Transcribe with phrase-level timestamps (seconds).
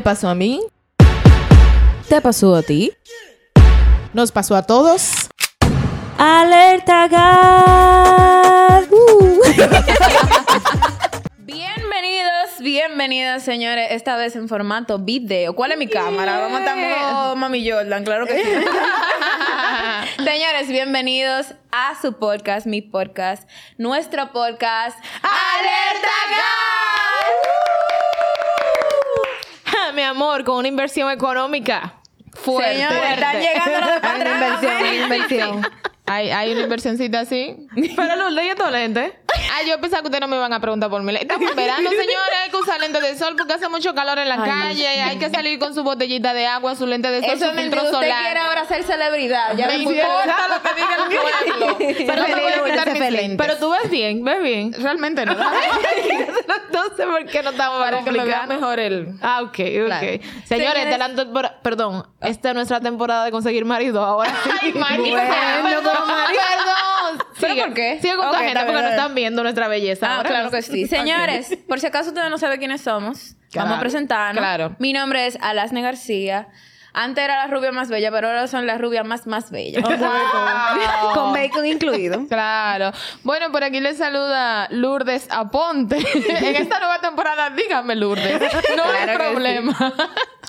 [0.00, 0.62] Me pasó a mí.
[2.08, 2.90] ¿Te pasó a ti?
[4.14, 5.28] Nos pasó a todos.
[6.16, 8.86] Alerta gas.
[8.90, 9.42] Uh.
[11.40, 13.88] Bienvenidos, bienvenidas, señores.
[13.90, 15.54] Esta vez en formato video.
[15.54, 16.38] ¿Cuál es mi cámara?
[16.38, 18.50] Vamos a estar Mami Jordan, claro que sí.
[20.24, 23.46] señores, bienvenidos a su podcast, mi podcast,
[23.76, 26.08] nuestro podcast, Alerta
[29.94, 31.94] Mi amor, con una inversión económica
[32.32, 32.74] fuerte.
[32.74, 35.02] Señores, están llegando los patrones.
[35.02, 35.66] inversión.
[36.06, 37.68] Hay, hay una inversioncita así.
[37.96, 39.12] Pero Lourdes, ¿y estos lentes?
[39.52, 41.26] Ay, yo pensaba que ustedes no me iban a preguntar por mi lente.
[41.26, 42.38] Estamos en verano, señores.
[42.44, 44.86] Hay que usar lentes de sol porque hace mucho calor en la calle.
[44.88, 47.80] Hay que salir con su botellita de agua, su lente de sol, Eso su filtro.
[47.82, 48.22] Usted solar.
[48.22, 49.56] quiere ahora ser celebridad.
[49.56, 51.76] Ya Me importa lo que diga el pueblo.
[52.06, 53.46] Pero no voy a quitar mis lentes.
[53.46, 54.72] Pero tú ves bien, ves bien.
[54.72, 55.34] Realmente no.
[55.34, 59.14] no sé por qué no estamos Para que me vea mejor el...
[59.20, 59.56] Ah, ok, ok.
[59.86, 60.06] Claro.
[60.06, 64.32] Señores, Señores- es la perdón, esta es nuestra temporada de conseguir marido ahora.
[64.62, 65.16] Ay, marido.
[65.16, 66.40] Bueno, perdón, como marido.
[66.50, 67.26] perdón.
[67.40, 67.98] ¿Pero Sigue- por qué?
[68.00, 70.28] Sigue con tu agenda porque no están viendo nuestra belleza Ah, ahora.
[70.28, 70.86] claro que sí.
[70.88, 73.66] Señores, por si acaso ustedes no saben quiénes somos, Claro.
[73.66, 74.40] vamos a presentarnos.
[74.40, 74.76] Claro.
[74.78, 76.48] Mi nombre es Alasne García.
[76.92, 79.80] Antes era la rubia más bella, pero ahora son la rubia más, más bella.
[79.80, 79.90] Wow.
[81.14, 82.26] Con bacon incluido.
[82.26, 82.90] Claro.
[83.22, 85.98] Bueno, por aquí les saluda Lourdes Aponte.
[86.14, 88.40] en esta nueva temporada, dígame Lourdes.
[88.76, 89.94] No hay Claro que problema.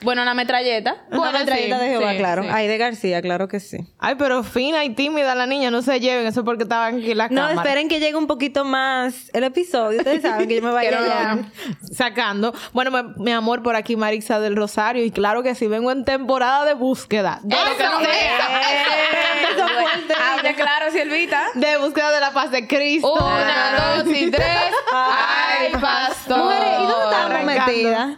[0.04, 0.98] Bueno, una metralleta.
[1.12, 2.44] Una metralleta sí, de Jehová, sí, claro.
[2.44, 2.50] sí.
[2.52, 3.78] Ay, de García, claro que sí.
[4.00, 6.26] Ay, pero fina y tímida la niña, no se lleven.
[6.28, 7.54] Eso es porque estaban aquí en la No, cámara.
[7.62, 10.00] esperen que llegue un poquito más el episodio.
[10.00, 11.40] Ustedes saben que yo me vaya ya.
[11.92, 12.54] sacando.
[12.74, 15.04] Bueno, mi, mi amor, por aquí Marixa del Rosario.
[15.06, 17.40] Y claro que sí, vengo en temporada de búsqueda.
[17.44, 17.92] De lo que Eso.
[19.54, 19.66] Eso.
[20.34, 21.44] Hable claro, Silvita.
[21.56, 23.14] De búsqueda de la paz de Cristo.
[23.14, 24.72] Una, dos y tres.
[24.94, 26.38] Ay, pastor.
[26.40, 28.18] Mujeres, ¿y dónde estamos metidas?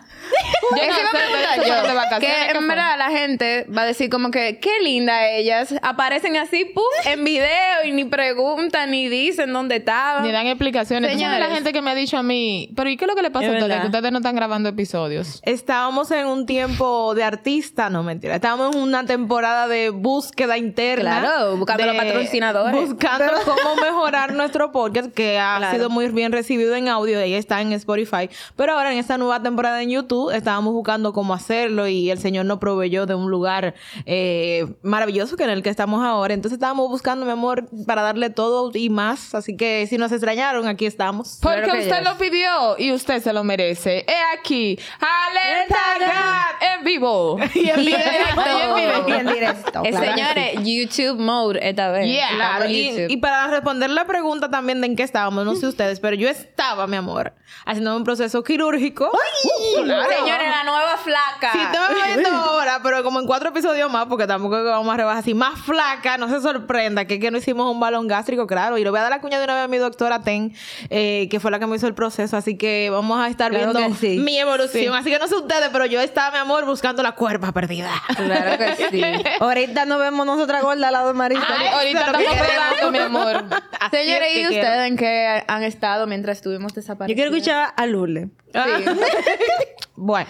[0.72, 1.96] Yo no eso de yo.
[1.96, 5.74] vacaciones, Que ¿qué en verdad la gente va a decir como que qué linda ellas.
[5.82, 10.24] Aparecen así, pum, en video y ni preguntan ni dicen dónde estaban.
[10.24, 11.12] Ni dan explicaciones.
[11.12, 11.40] Señores.
[11.40, 13.32] la gente que me ha dicho a mí, pero ¿y qué es lo que le
[13.32, 13.82] pasa a ustedes?
[13.82, 15.40] Que ustedes no están grabando episodios.
[15.44, 18.36] Estábamos en un tiempo de artista, no mentira.
[18.36, 21.20] Estábamos en una temporada de búsqueda interna.
[21.20, 22.76] Claro, buscando de- los patrocinadores.
[22.90, 25.76] Buscando cómo mejorar nuestro podcast, que ha Claro.
[25.76, 28.30] sido muy bien recibido en audio y está en Spotify.
[28.56, 32.46] Pero ahora en esta nueva temporada en YouTube estábamos buscando cómo hacerlo y el Señor
[32.46, 36.34] nos proveyó de un lugar eh, maravilloso que en el que estamos ahora.
[36.34, 39.34] Entonces estábamos buscando, mi amor, para darle todo y más.
[39.34, 41.40] Así que si nos extrañaron, aquí estamos.
[41.42, 44.06] Porque que usted lo pidió y usted se lo merece.
[44.08, 47.38] He aquí, Alerta God en vivo.
[47.54, 48.42] y en directo.
[48.46, 49.20] y en Y vivo.
[49.20, 49.82] en directo.
[49.82, 49.98] Claro.
[49.98, 52.08] señores, YouTube mode esta vez.
[52.08, 52.70] Yeah, claro.
[52.70, 53.10] Y, YouTube.
[53.10, 56.28] y para responder la pregunta también de en qué estábamos, no sé ustedes, pero yo
[56.30, 57.34] estaba, mi amor,
[57.66, 59.10] haciendo un proceso quirúrgico.
[59.10, 60.10] Uh, claro.
[60.38, 61.52] Señores, la nueva flaca.
[61.52, 64.98] Si te me viendo ahora, pero como en cuatro episodios más, porque tampoco vamos a
[64.98, 68.48] rebajar así, más flaca, no se sorprenda que, es que no hicimos un balón gástrico,
[68.48, 68.78] claro.
[68.78, 70.54] Y le voy a dar la cuña de una vez a mi doctora Ten,
[70.90, 72.38] eh, que fue la que me hizo el proceso.
[72.38, 74.18] Así que vamos a estar Claro viendo sí.
[74.20, 74.96] mi evolución.
[74.96, 77.92] Así que no sé ustedes, pero yo estaba, mi amor, buscando la cuerpa perdida.
[78.16, 79.02] Claro que sí.
[79.40, 81.46] Ahorita nos vemos nosotras gordas al lado de Marisa.
[81.50, 83.44] Ay, Ahorita lo estamos mi amor.
[83.92, 87.16] Señores, ¿y ustedes en qué han estado mientras estuvimos Yo desaparecidos?
[87.16, 87.86] quiero escuchar a
[88.54, 88.86] Lourdes.
[89.96, 90.28] Bueno,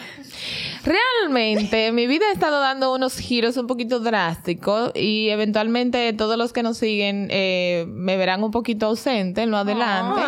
[0.84, 6.52] realmente mi vida ha estado dando unos giros un poquito drásticos y eventualmente todos los
[6.52, 10.22] que nos siguen eh, me verán un poquito ausente en lo adelante.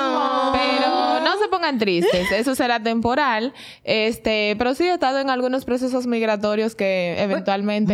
[0.53, 3.53] Pero no se pongan tristes, eso será temporal.
[3.83, 7.93] Este, pero sí he estado en algunos procesos migratorios que eventualmente.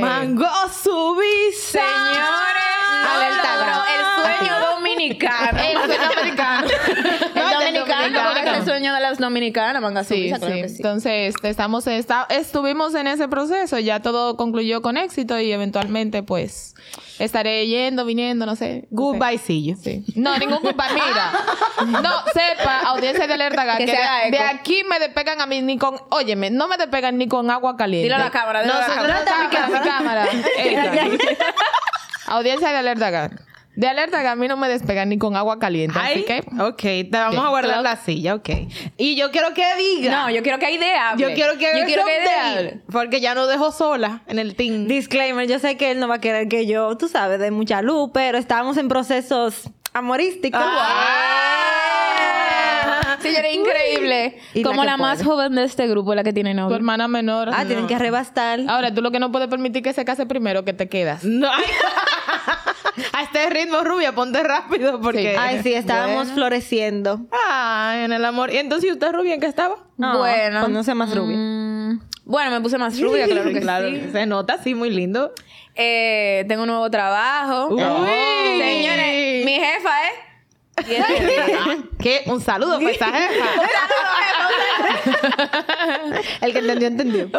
[1.57, 2.71] Señores,
[3.15, 3.89] Alerta no, no, grande.
[3.97, 5.59] el sueño dominicano.
[5.59, 6.67] El sueño americano.
[7.35, 8.00] El No, dominicano,
[8.81, 10.61] sueño de las dominicanas, manga Sí, suiza, claro sí.
[10.63, 10.75] que sí.
[10.77, 16.73] Entonces, estamos esta- estuvimos en ese proceso, ya todo concluyó con éxito y eventualmente, pues,
[17.19, 18.87] estaré yendo, viniendo, no sé.
[18.89, 19.75] Goodbye, sí.
[19.83, 20.03] sí.
[20.15, 21.31] No, ningún goodbye, mira.
[22.01, 23.91] No, sepa, audiencia de alerta, Que que
[24.31, 27.75] de, aquí me despegan a mí ni con, óyeme, no me despegan ni con agua
[27.77, 28.03] caliente.
[28.05, 29.43] Dilo a la cámara, dilo a la Nosotros- cámara.
[29.43, 30.27] mi cámara, mi cámara.
[30.57, 32.33] Esta.
[32.33, 33.29] Audiencia de alerta.
[33.75, 36.61] De alerta, Gat, a mí no me despegan ni con agua caliente, así Ay, que...
[36.61, 37.83] ok, te vamos a guardar Claro.
[37.83, 38.49] la silla, ok.
[38.97, 40.11] Y yo quiero que diga.
[40.11, 42.79] No, yo quiero que idea yo quiero que Yo quiero que.
[42.91, 44.87] Porque ya no dejo sola en el team.
[44.87, 47.81] Disclaimer, yo sé que él no va a querer que yo, tú sabes, de mucha
[47.81, 50.61] luz, pero estábamos en procesos amorísticos.
[50.63, 51.80] Ah.
[53.21, 54.37] Señora, increíble.
[54.53, 56.75] Y la Como la, más joven de este grupo, la que tiene Tu novio.
[56.75, 57.49] hermana menor.
[57.53, 58.59] Ah, tienen que arrebastar.
[58.67, 61.23] Ahora, tú lo que no puedes permitir que se case primero, que te quedas.
[61.23, 61.49] No.
[63.13, 65.31] a este ritmo, rubia, ponte rápido porque.
[65.31, 65.37] Sí.
[65.39, 66.33] Ay, sí, estábamos Bueno.
[66.33, 67.21] floreciendo.
[67.49, 68.51] Ay, en el amor.
[68.53, 69.75] ¿Y entonces ¿y usted, rubia, en qué estaba?
[69.97, 70.59] No, bueno.
[70.61, 71.37] pues no sea más rubia.
[71.37, 74.09] Mm, Bueno, me puse más rubia, claro que claro, sí.
[74.11, 75.33] se nota, sí, muy lindo.
[75.75, 77.67] Eh, tengo un nuevo trabajo.
[77.69, 77.81] Uy.
[78.59, 80.30] Señores, mi jefa es...
[81.99, 82.21] ¿Qué?
[82.27, 83.45] Un saludo para esa jefa.
[86.41, 87.29] El que entendió, entendió.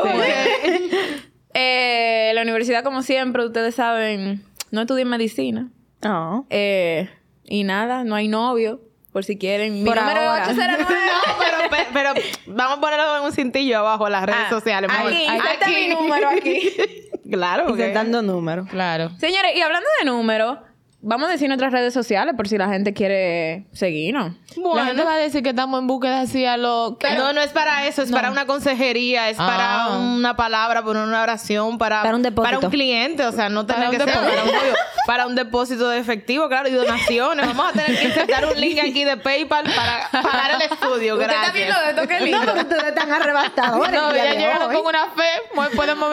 [1.55, 5.69] Eh, la universidad, como siempre, ustedes saben, no estudié medicina.
[6.03, 6.47] No.
[6.51, 7.11] Eh,
[7.45, 8.81] y nada, no hay novio,
[9.13, 9.75] por si quieren.
[9.83, 10.45] Mi Por número ahora.
[10.45, 10.85] es 809.
[11.27, 12.15] No, pero, pe- pero
[12.47, 14.91] vamos a ponerlo en un cintillo abajo en las redes Ah, sociales.
[14.91, 15.13] mejor.
[15.13, 16.71] Aquí, inserta mi número aquí.
[17.31, 18.69] Claro, Intentando números.
[18.69, 19.09] Claro.
[19.19, 20.59] Señores, y hablando de números,
[21.03, 24.33] vamos a decir nuestras redes sociales por si la gente quiere seguirnos.
[24.75, 26.97] La gente va a decir que estamos en búsqueda así a lo...
[27.17, 29.47] no, no es para eso, es para una consejería, es Ah.
[29.47, 32.43] para una palabra, para una oración, para, Para un depósito.
[32.55, 34.75] para un cliente, o sea, no tiene que ser para un, novio,
[35.07, 37.47] para un depósito de efectivo, claro, y donaciones.
[37.47, 41.27] Vamos a tener que insertar un link aquí de PayPal para pagar el estudio, ¿Usted
[41.27, 41.47] gracias.
[41.47, 42.09] está viendo esto?
[42.09, 42.39] Qué lindo.
[42.39, 43.93] No, porque ustedes están arrebatadores.
[43.93, 46.09] No, ya de llegaron con una fe, pues podemos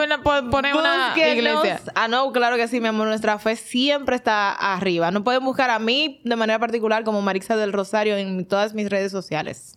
[0.50, 1.80] poner una iglesia.
[1.94, 3.06] Ah, no, claro que sí, mi amor.
[3.06, 5.10] Nuestra fe siempre está arriba.
[5.10, 8.88] No pueden buscar a mí de manera particular como Marixa del Rosario en todas mis
[8.88, 9.76] redes sociales.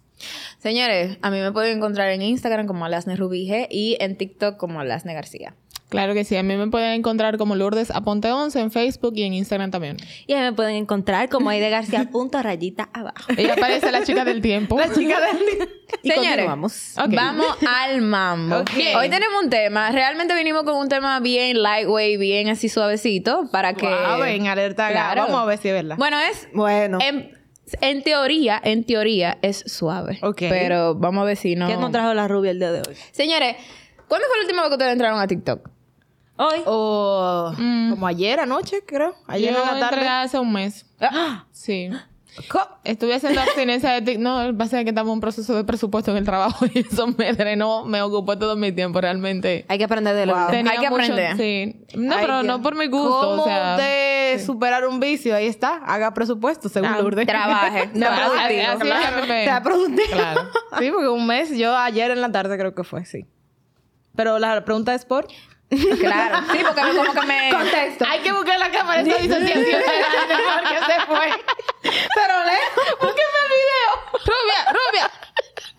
[0.58, 4.58] Señores, a mí me pueden encontrar en Instagram como Alasne Rubí G y en TikTok
[4.58, 5.56] como Alasne García.
[5.94, 6.36] Claro que sí.
[6.36, 9.98] A mí me pueden encontrar como Lourdes Aponte 11 en Facebook y en Instagram también.
[10.26, 13.32] Y ahí me pueden encontrar como Aide García punto rayita abajo.
[13.38, 14.80] Ella parece la chica del tiempo.
[14.80, 15.70] La chica del...
[16.02, 16.96] Y Señores, continuamos.
[16.98, 17.14] Ok.
[17.14, 18.64] Vamos al mambo.
[18.98, 19.92] Hoy tenemos un tema.
[19.92, 23.86] Realmente vinimos con un tema bien lightweight, bien así suavecito para que.
[23.86, 24.90] Wow, en alerta.
[24.90, 25.22] Claro.
[25.22, 25.96] Vamos a ver si es verdad.
[25.98, 26.48] Bueno, es.
[26.54, 26.98] Bueno.
[27.00, 27.32] En,
[27.82, 30.18] en teoría, en teoría es suave.
[30.24, 30.40] Ok.
[30.50, 31.68] Pero vamos a ver si no.
[31.68, 32.96] ¿Qué nos trajo la rubia el día de hoy?
[33.12, 33.56] Señores,
[34.08, 35.70] ¿cuándo fue la última vez que ustedes entraron a TikTok?
[36.36, 36.62] Hoy.
[36.66, 37.54] O
[37.92, 39.16] como ayer anoche, creo.
[39.28, 40.08] Ayer Yo en la tarde.
[40.08, 40.86] hace un mes.
[41.00, 41.90] Ah, Sí.
[42.84, 44.24] Estuve haciendo abstinencia de TikTok.
[44.24, 46.80] No, que pasa es que estamos en un proceso de presupuesto en el trabajo y
[46.80, 49.66] eso me drenó, me ocupó todo mi tiempo realmente.
[49.68, 50.48] Hay que aprender de lo Wow.
[50.50, 51.38] Hay que mucho- aprender.
[51.38, 51.86] Sí.
[51.96, 52.46] No, Ay, pero Dios.
[52.48, 53.22] no por mi gusto.
[53.22, 55.36] ¿Cómo o sea, de superar un vicio?
[55.36, 55.76] Ahí está.
[55.86, 57.28] Haga presupuesto, según Ah, Lourdes.
[57.28, 57.92] trabaje.
[57.94, 59.28] No, Sea productivo.
[59.28, 60.08] me- Sea productivo.
[60.14, 60.42] Claro.
[60.80, 63.28] Sí, porque un mes, yo ayer en la tarde creo que fue, sí.
[64.16, 65.28] Pero la pregunta es por...
[66.00, 66.38] Claro.
[66.52, 67.50] Sí, porque como que me.
[67.52, 68.06] Contexto.
[68.10, 71.30] Hay que buscar la cámara esa disociación porque se fue.
[71.82, 73.00] Pero lejos.
[73.02, 73.92] Búsqueme el video.
[74.26, 75.12] Rubia, rubia.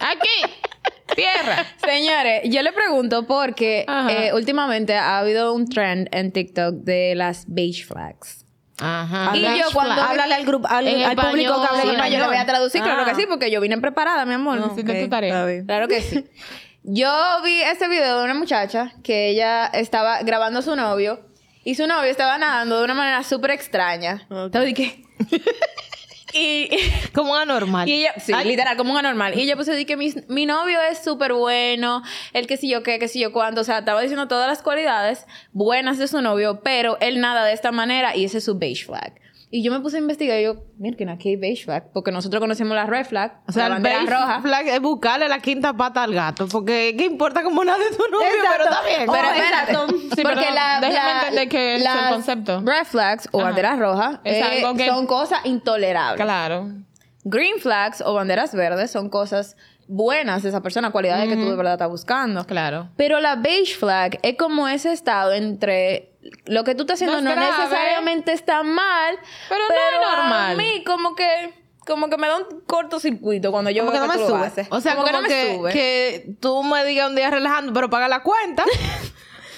[0.00, 0.54] Aquí.
[1.14, 1.64] Tierra.
[1.84, 7.44] Señores, yo le pregunto porque eh, últimamente ha habido un trend en TikTok de las
[7.46, 8.44] beige flags.
[8.80, 9.30] Ajá.
[9.36, 11.94] Y yo cuando- Háblale al grupo, al, público que hable español.
[11.94, 12.46] Sí, no, yo lo voy a español.
[12.46, 13.04] traducir, claro Ah.
[13.10, 14.72] que sí, porque yo vine preparada, mi amor.
[14.74, 15.46] Sí, de tu tarea.
[15.64, 16.24] Claro que sí.
[16.86, 17.10] Yo
[17.42, 21.18] vi este video de una muchacha que ella estaba grabando a su novio
[21.64, 24.26] y su novio estaba nadando de una manera súper extraña.
[24.28, 24.44] Ok.
[24.44, 25.02] Entonces dije...
[26.34, 26.68] y,
[27.14, 27.88] Como anormal.
[27.88, 29.34] y ella, sí, literal, como un anormal.
[29.34, 32.02] Y ella pues di que mi, mi novio es súper bueno,
[32.34, 33.62] el que sí yo qué, que sí yo cuánto.
[33.62, 37.54] O sea, estaba diciendo todas las cualidades buenas de su novio, pero él nada de
[37.54, 39.23] esta manera y ese es su beige flag.
[39.56, 42.40] Y yo me puse a investigar y yo, miren, aquí hay beige flag, porque nosotros
[42.40, 44.40] conocemos la red flag, O sea, la el bandera beige roja.
[44.42, 46.48] flag es buscarle la quinta pata al gato.
[46.48, 48.26] Porque ¿qué importa cómo nada de tu novio?
[48.50, 49.06] Pero está bien.
[49.06, 50.16] Pero Oh, espérate.
[50.16, 52.62] Sí, porque la, déjame la- entender qué es el concepto.
[52.64, 53.48] Red flags o Ajá.
[53.50, 56.20] banderas rojas eh, que- son cosas intolerables.
[56.24, 56.70] Claro.
[57.22, 59.56] Green flags o banderas verdes son cosas
[59.86, 62.44] buenas de esa persona, cualidades que tú de verdad estás buscando.
[62.44, 62.88] Claro.
[62.96, 66.10] Pero la beige flag es como ese estado entre
[66.46, 70.52] lo que tú estás haciendo No necesariamente está mal, Pero no es normal.
[70.52, 74.10] A mí como que como que me da un cortocircuito cuando yo Como que no
[74.10, 74.46] que me lo sube.
[74.46, 74.66] haces.
[74.70, 75.72] O sea, como, no me que, sube.
[75.72, 78.64] que tú me digas un día relajando, pero paga la cuenta.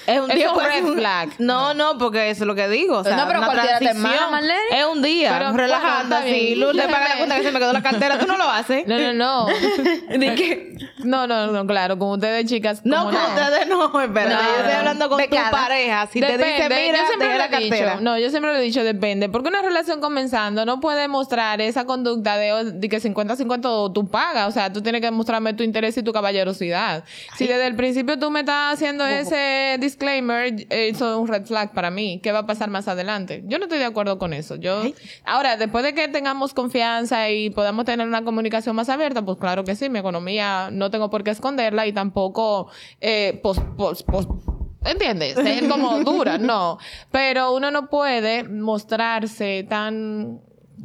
[0.06, 1.28] es un día un red un- flag.
[1.38, 2.98] No, no, porque eso es lo que digo.
[2.98, 4.12] O sea, No, pero una cualquiera te transición.
[4.12, 4.60] mala, Marlene.
[4.80, 6.30] Es un día Pero, relajando así.
[6.30, 6.60] bien.
[6.60, 8.18] Lourdes paga la cuenta que se me quedó la cartera.
[8.18, 8.86] Tú no lo haces.
[8.86, 9.46] No, no, no.
[10.18, 10.76] ¿De qué?
[11.04, 11.98] No, no, no, claro.
[11.98, 12.80] Con ustedes, chicas.
[12.84, 14.34] No, con ustedes no, espérate.
[14.34, 14.78] No, yo estoy no.
[14.78, 15.50] hablando con Becada.
[15.50, 16.06] tu pareja.
[16.12, 16.82] Si te dice, Depende.
[16.86, 17.68] mira, yo siempre lo la he dicho.
[17.70, 17.98] cartera.
[18.00, 19.28] No, yo siempre lo he dicho, depende.
[19.28, 24.08] Porque una relación comenzando no puede mostrar esa conducta de, de que 50-50 o tú
[24.08, 24.48] pagas.
[24.48, 27.04] O sea, tú tienes que mostrarme tu interés y tu caballerosidad.
[27.36, 31.44] Si desde el principio tú me estás haciendo ese disclaimer, eh, eso es un red
[31.46, 32.20] flag para mí.
[32.22, 33.42] ¿Qué va a pasar más adelante?
[33.46, 34.56] Yo no estoy de acuerdo con eso.
[34.56, 34.82] Yo,
[35.24, 39.64] ahora, después de que tengamos confianza y podamos tener una comunicación más abierta, pues claro
[39.64, 42.68] que sí, mi economía no tengo por qué esconderla y tampoco,
[43.00, 44.28] eh, pos- pos- pos-
[44.84, 45.36] ¿Entiendes?
[45.36, 46.78] Es como dura, no.
[47.10, 50.40] Pero uno no puede mostrarse tan...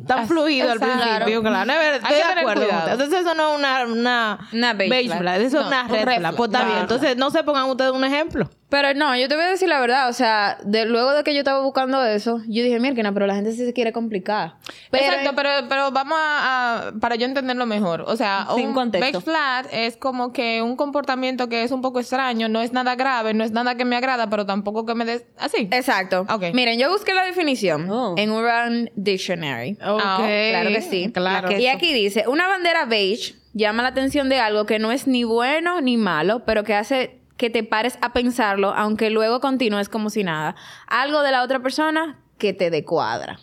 [0.08, 1.70] Tan as- fluido al principio, claro.
[1.98, 2.63] Estoy que de tener acuerdo.
[2.94, 5.41] Entonces, eso no es una, una, Una beige flag.
[5.41, 6.36] Eso es una un red flag.
[6.38, 6.77] Pues está bien.
[6.80, 8.50] Entonces, no se pongan ustedes un ejemplo.
[8.72, 10.08] Pero no, yo te voy a decir la verdad.
[10.10, 13.36] O sea, de, luego de que yo estaba buscando eso, yo dije, mira, pero la
[13.36, 14.56] gente sí se quiere complicar.
[14.90, 18.06] Pero, Exacto, pero, pero vamos a, a- para yo entenderlo mejor.
[18.08, 19.20] O sea, Sin un contexto.
[19.20, 23.34] flat es como que un comportamiento que es un poco extraño, no es nada grave,
[23.34, 25.68] no es nada que me agrada, pero tampoco que me des así.
[25.72, 26.25] Exacto.
[26.30, 26.46] Ok.
[26.54, 28.16] Miren, yo busqué la definición Oh.
[28.18, 29.74] en Urban Dictionary.
[29.86, 30.01] Ok.
[30.01, 30.18] Ah,
[30.51, 31.12] Claro que sí.
[31.13, 31.51] Claro.
[31.58, 35.25] Y aquí dice, una bandera beige llama la atención de algo que no es ni
[35.25, 40.12] bueno ni malo, pero que hace que te pares a pensarlo, aunque luego continúes como
[40.12, 40.55] si nada.
[40.86, 43.39] Algo de la otra persona que te decuadra.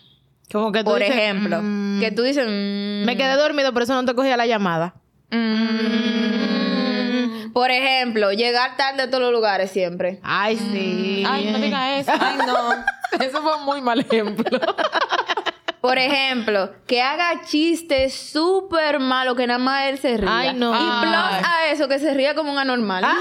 [0.49, 2.45] Como que tú Por dices, ejemplo, "Mm, que tú dices...
[2.47, 4.93] mm, Me quedé dormido, por eso no te cogía la llamada.
[5.31, 10.19] mm, Por ejemplo, llegar tarde a todos los lugares siempre.
[10.23, 11.23] Ay, sí.
[11.27, 12.11] Ay, no diga eso.
[12.17, 12.55] Ay, no.
[13.25, 14.59] Eso fue un muy mal ejemplo.
[15.81, 20.39] Por ejemplo, que haga chistes súper malos que nada más él se ría.
[20.39, 20.73] Ay, no.
[20.73, 23.05] Y plus a eso, que se ría como un anormal.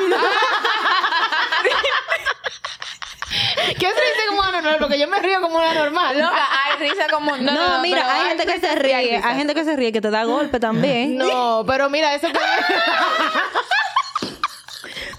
[3.79, 4.77] ¿Qué se dice como una normal?
[4.81, 6.19] Porque yo me río como una normal.
[6.19, 7.37] Loca, hay risa como...
[7.37, 10.11] No, mira, pero hay gente que se ríe, hay gente que se ríe que te
[10.11, 11.17] da golpe también.
[11.17, 12.39] No, pero mira, eso que...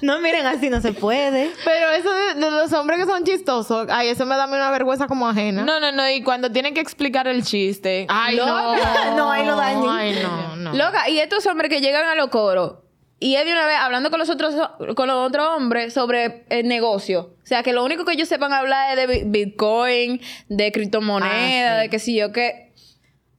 [0.02, 1.52] No, miren, así no se puede.
[1.66, 4.54] Pero eso de, de los hombres que son chistosos, ay, eso me da a mí
[4.56, 5.64] una vergüenza como ajena.
[5.64, 6.10] No, no, no.
[6.10, 8.06] Y cuando tienen que explicar el chiste.
[8.10, 8.46] Ay, no.
[9.18, 9.90] No, ahí lo dañan.
[9.90, 10.74] Ay, no, no.
[10.74, 12.76] Loca, y estos hombres que llegan a los coros
[13.22, 14.56] y es de una vez hablando con los otros
[14.96, 17.32] con los otros hombres sobre el negocio.
[17.44, 21.34] O sea, que lo único que ellos sepan hablar es de bi- Bitcoin, de criptomonedas,
[21.34, 21.82] Ah, sí.
[21.82, 22.69] de qué sé yo qué.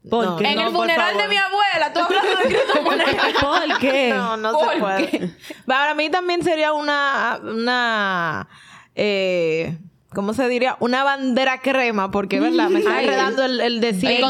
[0.09, 0.47] ¿Por No, qué?
[0.49, 3.33] en no, el funeral de mi abuela, tú hablando de criptomonedas.
[3.41, 4.09] ¿Por qué?
[4.09, 5.35] No, no ¿Por se puede.
[5.67, 8.49] Para mí también sería una, una,
[8.95, 9.77] eh,
[10.15, 10.79] ¿cómo se diría?
[10.81, 12.71] Una bandera crema, porque, ¿verdad?
[12.71, 14.25] Me está enredando el, el decir El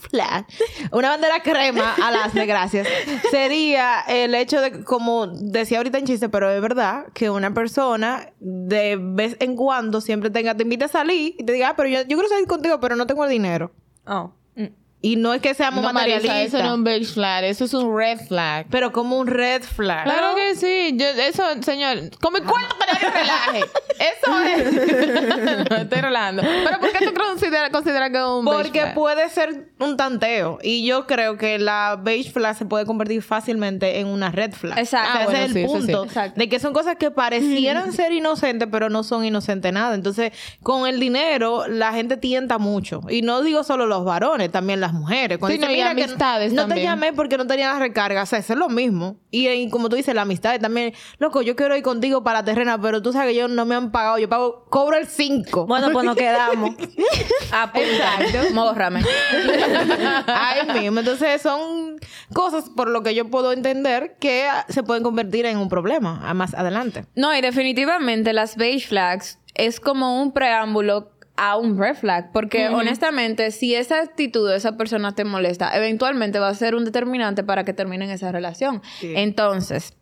[0.00, 0.50] flat.
[0.90, 2.88] Una bandera crema, a las de gracias,
[3.30, 8.30] sería el hecho de, como decía ahorita en chiste, pero es verdad, que una persona
[8.40, 11.88] de vez en cuando siempre tenga, te invite a salir y te diga, ah, pero
[11.88, 13.70] yo, yo quiero salir contigo, pero no tengo el dinero.
[14.06, 14.32] Oh.
[14.56, 14.89] 嗯。
[15.02, 16.54] Y no es que seamos No, Marisa, materialistas.
[16.54, 18.66] eso no es un beige flag, eso es un red flag.
[18.70, 20.04] Pero como un red flag.
[20.04, 20.94] Claro que sí.
[20.94, 23.60] Yo, eso, señor, con mi cuento que nadie relaje.
[24.00, 24.72] Eso es.
[25.70, 26.42] no, estoy relajando.
[26.42, 28.94] Pero ¿por qué tú consideras considera que es un beige Porque flag?
[28.94, 30.58] puede ser un tanteo.
[30.62, 34.78] Y yo creo que la beige flag se puede convertir fácilmente en una red flag.
[34.78, 35.18] Exacto.
[35.18, 35.78] Ese Ah, bueno, es el sí, eso sí.
[35.92, 36.04] punto.
[36.04, 36.38] Exacto.
[36.40, 39.94] De que son cosas que parecieran ser inocentes, pero no son inocentes nada.
[39.94, 43.02] Entonces, con el dinero, la gente tienta mucho.
[43.10, 45.38] Y no digo solo los varones, también las mujeres.
[45.38, 46.86] Cuando Sí, no, dicen, y "Mira que amistades no te también".
[46.88, 48.22] llamé porque no tenía la recarga.
[48.22, 49.16] O sea, eso es lo mismo.
[49.30, 50.92] Y, y como tú dices, la amistad también.
[51.18, 53.74] Loco, yo quiero ir contigo para la terrena, pero tú sabes que ellos no me
[53.74, 54.18] han pagado.
[54.18, 55.66] Yo pago, cobro el 5.
[55.66, 56.70] Bueno, pues nos quedamos.
[57.74, 58.54] Exacto.
[58.54, 59.02] Mórrame.
[60.26, 61.00] Ahí mismo.
[61.00, 61.96] Entonces son
[62.32, 66.54] cosas por lo que yo puedo entender que se pueden convertir en un problema más
[66.54, 67.06] adelante.
[67.14, 71.10] No, y definitivamente las beige flags es como un preámbulo
[71.42, 72.32] a un red flag.
[72.32, 76.84] Porque honestamente, si esa actitud de esa persona te molesta, eventualmente va a ser un
[76.84, 78.82] determinante para que terminen esa relación.
[79.00, 79.14] Sí.
[79.16, 79.94] Entonces,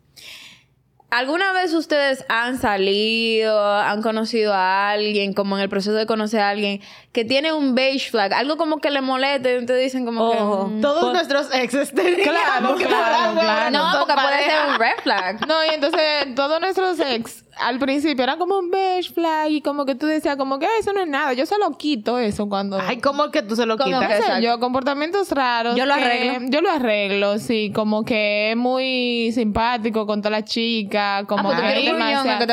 [1.11, 6.41] ¿alguna vez ustedes han salido, han conocido a alguien, como en el proceso de conocer
[6.41, 6.81] a alguien,
[7.13, 8.33] que tiene un beige flag?
[8.33, 10.67] Algo como que le moleste, y te dicen como Ojo.
[10.67, 10.73] que...
[10.75, 13.71] mm, Todos nuestros exes tenían Claro, claro, claro.
[13.71, 15.47] No, porque puede ser un red flag.
[15.47, 19.85] No, y entonces todos nuestros ex al principio eran como un beige flag y como
[19.85, 21.33] que tú decías como que "Ay, eso no es nada.
[21.33, 22.79] Yo se lo quito eso cuando...
[22.79, 24.23] Ay, ¿cómo que tú se lo ¿Cómo quitas?
[24.37, 24.41] que?
[24.41, 25.75] Yo, comportamientos raros.
[25.75, 26.49] Yo lo que- arreglo.
[26.49, 27.71] Yo lo arreglo, sí.
[27.73, 31.23] Como que es muy simpático con toda la chica.
[31.27, 32.45] Como Ah, pues que que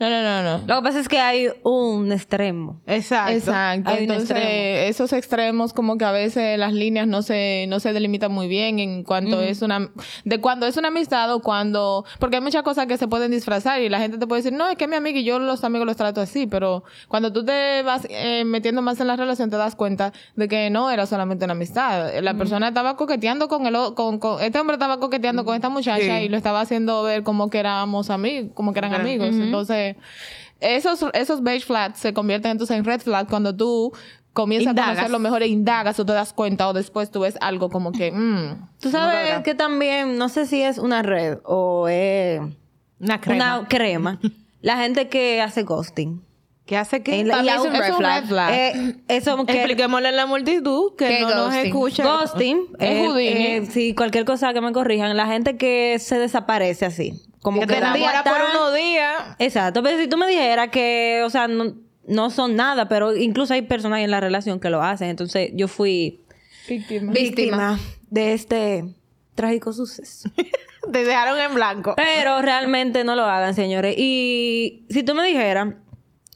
[0.00, 0.66] No, no, no, no.
[0.66, 2.80] Lo que pasa es que hay un extremo.
[2.86, 3.32] Exacto.
[3.34, 3.90] Exacto.
[3.90, 4.88] Hay un Entonces, extremo.
[4.88, 8.78] esos extremos como que a veces las líneas no se, no se delimitan muy bien
[8.78, 9.90] en cuanto es una,
[10.24, 13.82] de cuando es una amistad o cuando, porque hay muchas cosas que se pueden disfrazar
[13.82, 15.64] y la gente te puede decir, no, es que es mi amiga y yo los
[15.64, 19.50] amigos los trato así, pero cuando tú te vas eh, metiendo más en la relación
[19.50, 22.10] te das cuenta de que no era solamente una amistad.
[22.22, 25.68] La persona estaba coqueteando con el, o- con, con- este hombre estaba coqueteando con esta
[25.68, 26.24] muchacha Sí.
[26.24, 29.28] y lo estaba haciendo ver como que éramos amigos, como que eran Eran- amigos.
[29.34, 29.89] Entonces,
[30.60, 33.92] esos, esos beige flags se convierten entonces en red flags cuando tú
[34.32, 34.90] comienzas a Indagas.
[34.92, 38.12] conocerlo mejor e indagas o te das cuenta o después tú ves algo como que,
[38.12, 42.40] mm, Tú sabes que también, no sé si es una red o es
[43.00, 43.58] Una crema.
[43.58, 44.20] una crema.
[44.62, 46.22] La gente que hace ghosting.
[46.70, 47.18] ¿Qué hace que?
[47.18, 48.20] En la- También y es un red flag.
[48.22, 48.54] red flag.
[48.54, 52.04] Eh, eso que Expliquémosle a la multitud que ¿Qué no nos escucha.
[52.04, 56.86] ghosting Es eh, eh, sí, cualquier cosa que me corrijan, la gente que se desaparece
[56.86, 59.16] así, como que que, te la enamora por unos días.
[59.40, 61.74] Exacto, pero si tú me dijeras que, o sea, no,
[62.06, 65.66] no son nada, pero incluso hay personas en la relación que lo hacen, entonces yo
[65.66, 66.20] fui
[66.68, 67.12] víctima.
[67.12, 67.72] Víctima.
[67.72, 68.84] víctima de este
[69.34, 70.30] trágico suceso.
[70.92, 71.94] Te dejaron en blanco.
[71.96, 73.96] Pero realmente no lo hagan, señores.
[73.98, 75.74] Y si tú me dijeras,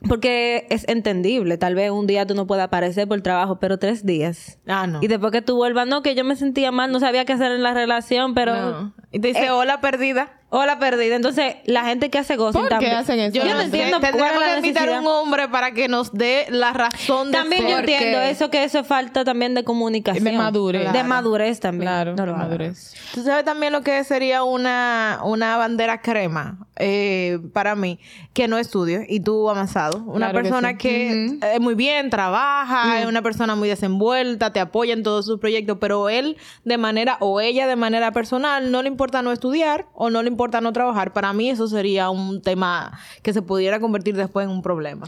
[0.09, 3.79] porque es entendible, tal vez un día tú no puedas aparecer por el trabajo, pero
[3.79, 4.59] tres días.
[4.67, 5.01] Ah, no.
[5.03, 7.53] Y después que tú vuelvas, no, que yo me sentía mal, no sabía qué hacer
[7.53, 8.55] en la relación, pero...
[8.55, 8.93] No.
[9.15, 10.29] Y te dice, hola perdida.
[10.57, 11.17] Hola, perdida.
[11.17, 12.95] Entonces, la gente que hace ghosting ¿Por qué también...
[12.95, 13.39] hacen eso?
[13.39, 16.13] Yo, no entiendo cuál Tendríamos es la que invitar a un hombre para que nos
[16.13, 20.23] dé la razón de También yo entiendo eso, que eso es falta también de comunicación.
[20.23, 20.93] De madurez.
[20.93, 21.91] De madurez también.
[21.91, 22.95] Claro, No lo madurez.
[23.13, 27.99] Tú sabes también lo que sería una, una bandera crema eh, para mí,
[28.33, 30.05] que no estudio y tú avanzado.
[30.07, 30.77] Una Claro que persona sí.
[30.77, 35.41] que, es muy bien, trabaja, es una persona muy desenvuelta, te apoya en todos sus
[35.41, 39.87] proyectos, pero él de manera, o ella de manera personal, no le importa no estudiar
[39.95, 41.13] o no le importa no trabajar.
[41.13, 45.07] Para mí eso sería un tema que se pudiera convertir después en un problema.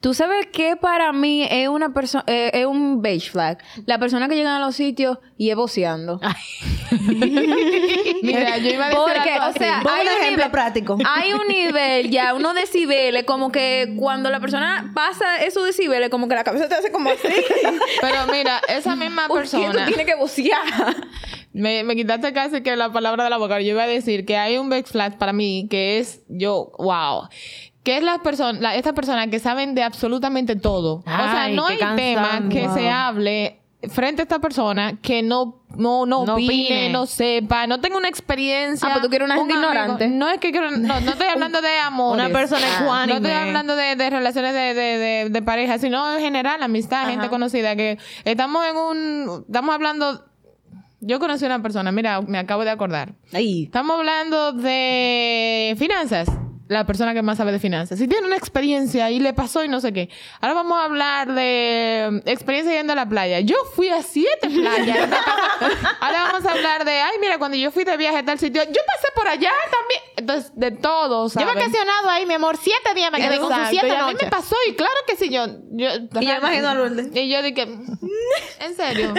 [0.00, 3.58] Tú sabes que para mí es una persona eh, es un beige flag.
[3.84, 6.20] La persona que llega a los sitios y es voceando.
[8.22, 9.58] Mira, yo iba a decir Porque, algo o así.
[9.58, 10.98] sea, Pon hay un ejemplo nivel- práctico.
[11.04, 16.28] Hay un nivel ya, unos decibeles, como que cuando la persona pasa esos decibeles, como
[16.28, 17.28] que la cabeza te hace como así.
[18.00, 19.86] Pero mira, esa misma tú persona...
[19.86, 20.62] tienes que vocear.
[21.58, 23.60] Me, me quitaste casi que la palabra de la boca.
[23.60, 27.28] Yo iba a decir que hay un back flat para mí que es yo, wow.
[27.82, 30.96] Que es las personas, la, estas personas que saben de absolutamente todo.
[30.96, 32.74] o sea, Ay, no hay tema que Wow.
[32.76, 33.54] se hable
[33.90, 36.90] frente a esta persona que no no no, No opine, opine.
[36.90, 38.88] no sepa, no tenga una experiencia.
[38.88, 39.70] Ah, pues tú quieres una un gente amigo.
[39.72, 40.08] ignorante.
[40.08, 42.14] No es que quiero, no, no estoy hablando de amor.
[42.14, 43.16] Una persona No ecuánime.
[43.18, 47.28] estoy hablando de, de relaciones de, de, de, de pareja, sino en general, amistad, gente
[47.28, 50.24] conocida, que estamos en un, estamos hablando,
[51.00, 53.14] yo conocí a una persona, mira, me acabo de acordar.
[53.32, 53.64] Ahí.
[53.64, 56.28] Estamos hablando de finanzas.
[56.68, 57.98] La persona que más sabe de finanzas.
[57.98, 60.10] Si tiene una experiencia y le pasó y no sé qué.
[60.40, 63.40] Ahora vamos a hablar de mm, experiencia yendo a la playa.
[63.40, 65.08] Yo fui a siete playas.
[66.00, 68.62] Ahora vamos a hablar de, ay, mira, cuando yo fui de viaje a tal sitio,
[68.64, 70.00] yo pasé por allá también.
[70.18, 71.54] Entonces, de todo, Yo ¿sabes?
[71.54, 74.12] vacacionado ahí, mi amor, siete días me quedé con sus Exacto, siete y a mí
[74.12, 74.24] noches.
[74.24, 75.46] me pasó y claro que sí, yo...
[75.70, 75.88] yo
[76.20, 77.08] Y yo imagino a Lourdes.
[77.14, 77.62] Y yo dije,
[78.60, 79.14] en serio,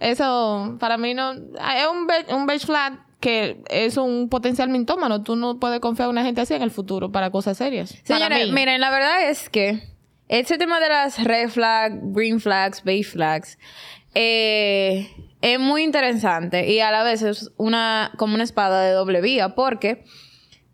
[0.00, 1.32] eso para mí no...
[1.32, 5.22] Es un, be- un beige flag que es un potencial mintómano.
[5.22, 7.94] Tú no puedes confiar en una gente así en el futuro para cosas serias.
[8.06, 8.52] Para Señores, mí.
[8.52, 9.80] miren, la verdad es que
[10.28, 13.56] ese tema de las red flags, green flags, beige flags,
[14.14, 15.08] eh,
[15.40, 19.54] es muy interesante y a la vez es una, como una espada de doble vía,
[19.54, 20.04] porque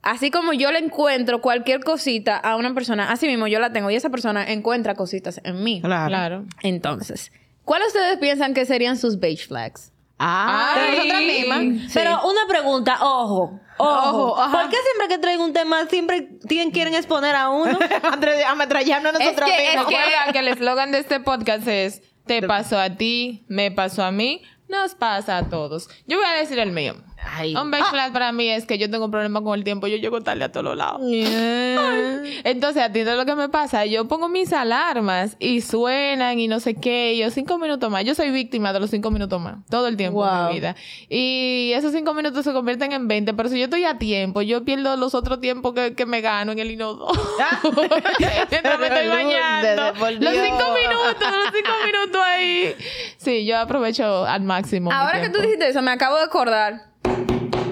[0.03, 3.93] así como yo le encuentro cualquier cosita a una persona, así mismo yo la tengo
[3.93, 5.83] y esa persona encuentra cositas en mí.
[5.83, 6.09] Claro.
[6.09, 6.45] Claro.
[6.65, 7.31] Entonces,
[7.65, 9.90] ¿cuáles ustedes piensan que serían sus beige flags?
[10.23, 11.59] Ah, De nosotras mismas.
[11.61, 11.91] sí.
[11.95, 13.59] Pero una pregunta, ojo.
[13.79, 14.33] Ojo.
[14.35, 14.51] Ojo.
[14.53, 17.79] ¿Por qué siempre que traigo un tema siempre tienen, quieren exponer a uno?
[18.03, 19.93] Atre- ametrallarnos a nosotros Es que- mismos.
[19.93, 24.05] es que- que el eslogan de este podcast es te pasó a ti, me pasó
[24.05, 25.89] a mí, nos pasa a todos.
[26.07, 26.95] Yo voy a decir el mío.
[27.23, 27.55] Ay.
[27.55, 29.97] Un beige flag para mí es que yo tengo un problema con el tiempo, yo
[29.97, 31.01] llego tarde a todos lados.
[32.45, 36.61] Entonces, a ti lo que me pasa, yo pongo mis alarmas y suenan y no
[36.61, 38.05] sé qué, y yo cinco minutos más.
[38.05, 40.49] Yo soy víctima de los cinco minutos más, todo el tiempo en Wow.
[40.49, 40.77] mi vida.
[41.09, 44.65] Y esos cinco minutos se convierten en 20, pero si yo estoy a tiempo, yo
[44.65, 47.13] pierdo los otros tiempos que, que me gano en el inodoro.
[48.51, 49.93] Mientras me estoy bañando.
[50.21, 52.75] Los cinco minutos, los cinco minutos ahí.
[53.19, 54.93] Sí, yo aprovecho al máximo.
[54.93, 56.91] Ahora que tú dijiste eso, me acabo de acordar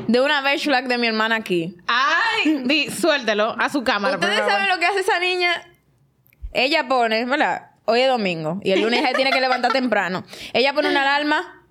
[0.08, 1.76] de una beige flag de mi hermana aquí.
[1.86, 4.14] Ay, di, suéltelo a su cámara.
[4.16, 5.52] Ustedes saben lo que hace esa niña.
[6.52, 7.70] Ella pone, ¿verdad?
[7.84, 10.24] Hoy es domingo y el lunes ella tiene que levantar temprano.
[10.52, 11.64] Ella pone una alarma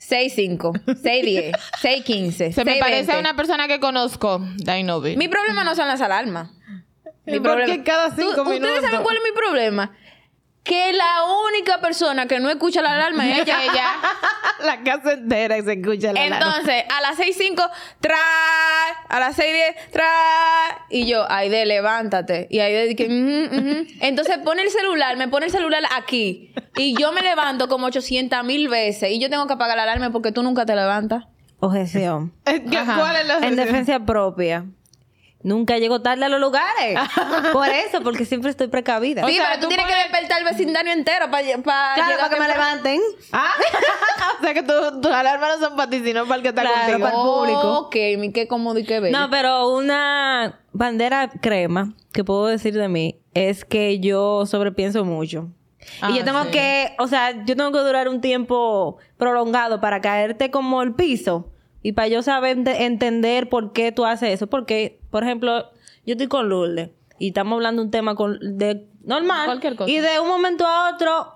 [0.00, 1.52] 6.5, 6.10,
[1.82, 2.52] 6.15.
[2.52, 3.20] Se me parece a 6:20.
[3.20, 5.16] una persona que conozco, Dainovi.
[5.16, 6.50] Mi problema no son las alarmas.
[7.24, 8.82] Mi ¿Por problema- qué cada ¿Tú- cinco ¿Ustedes minutos?
[8.84, 9.96] saben cuál es mi problema?
[10.66, 13.62] Que la única persona que no escucha la alarma es ella.
[13.62, 13.86] ella.
[14.64, 16.36] la casa entera y se escucha la alarma.
[16.46, 18.16] Entonces, a las 6.05, tra,
[19.08, 20.04] a las 6.10, tra,
[20.90, 22.48] y yo, Aide, levántate.
[22.50, 23.86] Y Aide dice, "Ujú, ujú".
[24.00, 28.42] entonces pone el celular, me pone el celular aquí, y yo me levanto como 800
[28.44, 31.24] mil veces, y yo tengo que apagar la alarma porque tú nunca te levantas.
[31.60, 32.32] Objeción.
[32.44, 34.64] ¿Qué- ¿Cuál es la En defensa propia.
[35.46, 36.98] Nunca llego tarde a los lugares.
[37.52, 39.24] Por eso, porque siempre estoy precavida.
[39.28, 41.44] sí, sea, pero tú tú tienes que despertar el vecindario entero para
[41.94, 43.00] Claro, para que me levanten.
[43.32, 43.52] Ah,
[44.40, 46.62] o sea que tu- tus alarmas no son para ti, sino para el que está
[46.62, 46.98] Claro, contigo.
[46.98, 47.78] para el público.
[47.78, 49.16] Ok, mi qué cómodo y qué bello.
[49.16, 55.48] No, pero una bandera crema que puedo decir de mí es que yo sobrepienso mucho.
[56.00, 56.50] Ah, y yo tengo sí.
[56.50, 61.52] que, o sea, yo tengo que durar un tiempo prolongado para caerte como el piso
[61.88, 64.46] y para yo saber ente- entender por qué tú haces eso.
[64.48, 65.70] Porque, por ejemplo,
[66.04, 69.46] yo estoy con Lourdes y estamos hablando un tema con, de normal.
[69.46, 69.90] Cualquier cosa.
[69.90, 71.34] Y de un momento a otro,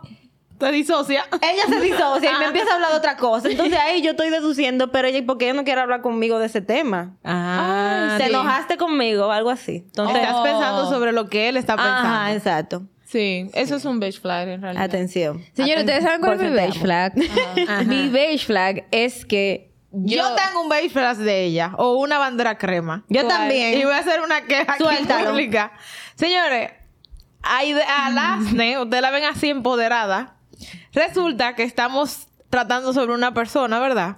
[0.58, 1.24] Te disocia.
[1.40, 3.48] Ella se disocia y me empieza a hablar de otra cosa.
[3.48, 6.46] Entonces ahí yo estoy deduciendo, pero ella, ¿por qué ella no quiere hablar conmigo de
[6.46, 7.16] ese tema?
[7.24, 8.30] Ah, ¿Te sí.
[8.30, 9.30] enojaste conmigo?
[9.30, 9.84] Algo así.
[9.86, 10.42] Entonces, Estás Oh.
[10.42, 12.08] pensando sobre lo que él está pensando.
[12.08, 12.82] ajá, exacto.
[13.06, 14.84] Sí, eso es un beige flag en realidad.
[14.84, 15.42] Atención.
[15.54, 17.14] Señores, ¿ustedes saben cuál es mi Porque beige flag?
[17.86, 22.56] Mi beige flag es que Yo, tengo un beige flag de ella o una bandera
[22.58, 23.04] crema.
[23.08, 23.38] Yo ¿Cuál?
[23.38, 23.78] también.
[23.78, 25.30] Y voy a hacer una queja aquí Suéltalo.
[25.30, 25.72] pública.
[26.14, 26.72] Señores,
[27.42, 30.36] hay de- a Lasne, ustedes la ven así empoderada.
[30.92, 34.16] Resulta que estamos tratando sobre una persona, ¿verdad?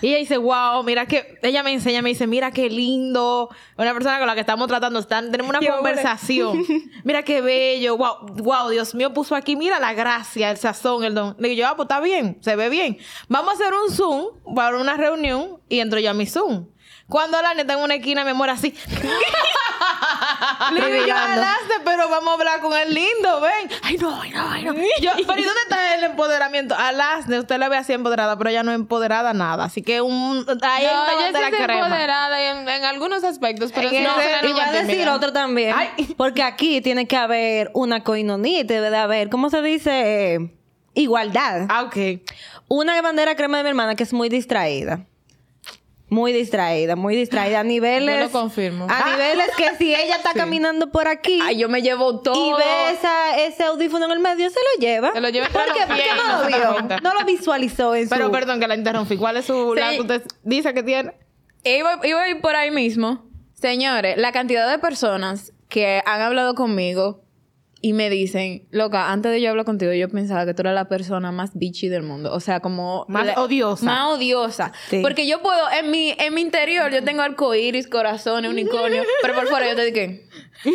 [0.00, 1.38] Y ella dice, wow, mira que...
[1.42, 3.50] Ella me enseña, me dice, mira qué lindo.
[3.76, 5.92] Una persona con la que estamos tratando, están, tenemos una Qué hombre.
[5.94, 6.64] conversación.
[7.04, 7.96] Mira qué bello.
[7.96, 11.34] Wow, wow, Dios mío, puso aquí, mira la gracia, el sazón, el don.
[11.40, 12.98] Le digo yo, ah, pues está bien, se ve bien.
[13.28, 16.68] Vamos a hacer un Zoom para una reunión y entro yo a mi Zoom.
[17.08, 18.72] Cuando la neta en una esquina, mi amor, así.
[20.72, 21.14] Le digo yo,
[21.84, 23.70] pero vamos a hablar con el lindo, ven.
[23.82, 24.74] Ay, no, ay, no, ay, no.
[25.00, 26.74] Yo, pero ¿y dónde está el empoderamiento?
[26.76, 29.64] Alaste, usted la ve así empoderada, pero ella no es empoderada nada.
[29.64, 30.44] Así que un...
[30.62, 34.40] Ahí No, ella sí es empoderada en, en algunos aspectos, pero En ese- una Y
[34.42, 35.74] voy niña a decir otro también.
[35.76, 36.14] Ay.
[36.16, 40.34] Porque aquí tiene que haber una coinonía debe de haber, ¿cómo se dice?
[40.34, 40.50] Eh,
[40.94, 41.66] igualdad.
[41.68, 42.22] Ah, ok.
[42.68, 45.06] Una bandera crema de mi hermana que es muy distraída.
[46.12, 47.60] Muy distraída, muy distraída.
[47.60, 48.16] A niveles.
[48.18, 48.86] Yo lo confirmo.
[48.90, 52.34] A niveles que si ella está caminando por aquí Ay, yo me llevo todo.
[52.34, 55.12] y ve esa- ese audífono en el medio, se lo lleva.
[55.14, 55.80] Se lo lleva ¿Por qué?
[55.86, 56.98] Porque no lo vio.
[57.02, 58.30] No lo visualizó en Pero su.
[58.30, 59.16] perdón que la interrumpí.
[59.16, 59.74] ¿Cuál es su...
[59.74, 59.94] la Sí.
[59.96, 61.14] que usted dice que tiene?
[61.64, 63.24] Iba, iba a ir por ahí mismo.
[63.54, 67.21] Señores, la cantidad de personas que han hablado conmigo
[67.84, 70.88] y me dicen, loca, antes de yo hablar contigo, yo pensaba que tú eras la
[70.88, 72.32] persona más bitchy del mundo.
[72.32, 73.04] O sea, como...
[73.08, 73.84] Más la- odiosa.
[73.84, 74.72] Más odiosa.
[74.88, 75.00] Sí.
[75.02, 79.48] Porque yo puedo, en mi, en mi interior, yo tengo arcoíris, corazones, unicornio, pero por
[79.48, 80.26] fuera yo te dije...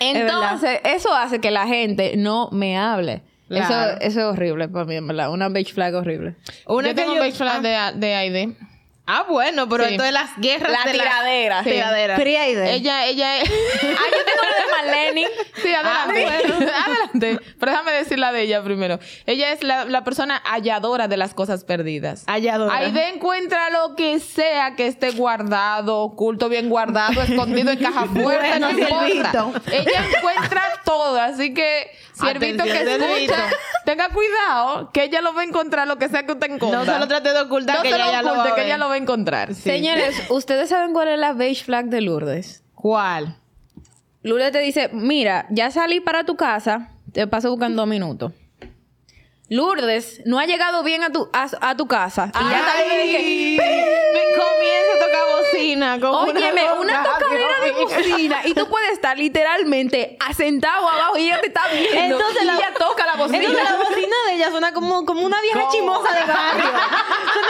[0.00, 3.22] Entonces, eso hace que la gente no me hable.
[3.48, 3.64] Claro.
[3.96, 5.32] Eso, eso es horrible para mí, en verdad.
[5.32, 6.36] Una beige flag horrible.
[6.66, 8.56] Una yo que tengo yo- un beige flag de, de Aide.
[9.12, 9.90] Ah, bueno, pero Sí.
[9.94, 11.64] esto es las guerras La de tiradera.
[11.64, 11.70] Sí.
[11.70, 12.20] tiraderas.
[12.20, 12.70] Free idea.
[12.70, 13.50] Ella, ella es...
[13.50, 15.26] Ah, yo tengo lo de Marlene.
[15.60, 16.26] Sí, adelante.
[16.26, 16.72] Ah, bueno.
[16.86, 17.40] adelante.
[17.58, 18.98] Pero déjame decir la de ella primero.
[19.26, 22.22] Ella es la, la persona halladora de las cosas perdidas.
[22.26, 22.74] Halladora.
[22.76, 28.22] Aide encuentra lo que sea que esté guardado, oculto, bien guardado, escondido en caja fuerte,
[28.58, 29.46] Bueno, no importa.
[29.72, 33.48] Ella encuentra todo, así que Siervito que escucha,
[33.86, 36.78] tenga cuidado que ella lo va a encontrar lo que sea que usted encuentre.
[36.78, 38.50] No se lo trate de ocultar, No que se ella lo ya lo va oculte,
[38.50, 38.66] a que ver.
[38.68, 39.54] ella lo va a encontrar.
[39.54, 42.62] Señores, ¿ustedes saben cuál es la beige flag de Lourdes?
[42.74, 43.36] ¿Cuál?
[44.22, 48.32] Lourdes te dice, mira, ya salí para tu casa, te paso buscando dos minutos.
[49.48, 52.30] Lourdes no ha llegado bien a tu, a, a tu casa.
[52.40, 53.56] Y ya está que,
[54.12, 55.98] me comienza a tocar bocina.
[56.00, 61.22] Como Óyeme, una loca, tocadera de bocina y tú puedes estar literalmente asentado abajo y
[61.26, 63.38] ella te está viendo Entonces y la- ella toca la bocina.
[63.38, 65.72] Entonces la bocina de ella suena como, como una vieja ¿Cómo?
[65.72, 66.64] chimosa de barrio.
[67.32, 67.48] Suena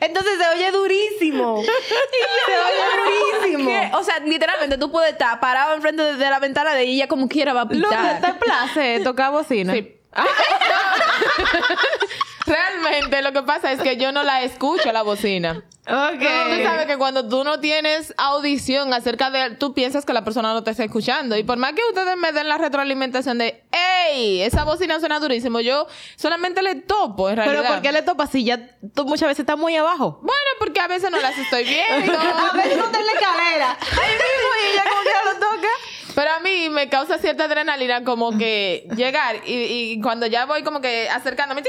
[0.00, 1.62] Entonces se oye durísimo.
[1.62, 3.70] se oye durísimo.
[3.70, 3.90] ¿Qué?
[3.94, 7.52] O sea, literalmente tú puedes estar parado enfrente de, la ventana de ella como quiera
[7.52, 8.20] va a pitar.
[8.20, 9.72] ¿te place tocar bocina?
[9.72, 9.92] Sí.
[12.46, 15.64] Realmente lo que pasa es que yo no la escucho la bocina.
[15.88, 16.18] Ok.
[16.18, 19.50] Tú sabes que cuando tú no tienes audición acerca de...
[19.50, 21.36] Tú piensas que la persona no te está escuchando.
[21.36, 23.64] Y por más que ustedes me den la retroalimentación de...
[24.10, 24.42] ¡Ey!
[24.42, 25.60] Esa bocina suena durísimo.
[25.60, 27.62] Yo solamente le topo, en realidad.
[27.62, 30.18] Pero ¿por qué le topas si ya tú muchas veces estás muy abajo?
[30.22, 32.18] Bueno, porque a veces no las estoy viendo.
[32.18, 33.78] A veces no está en la escalera.
[33.80, 35.68] Ahí mismo y ella como que ya lo toca.
[36.16, 40.62] Pero a mí me causa cierta adrenalina como que llegar y, y cuando ya voy
[40.62, 41.68] como que acercándome ¡tí!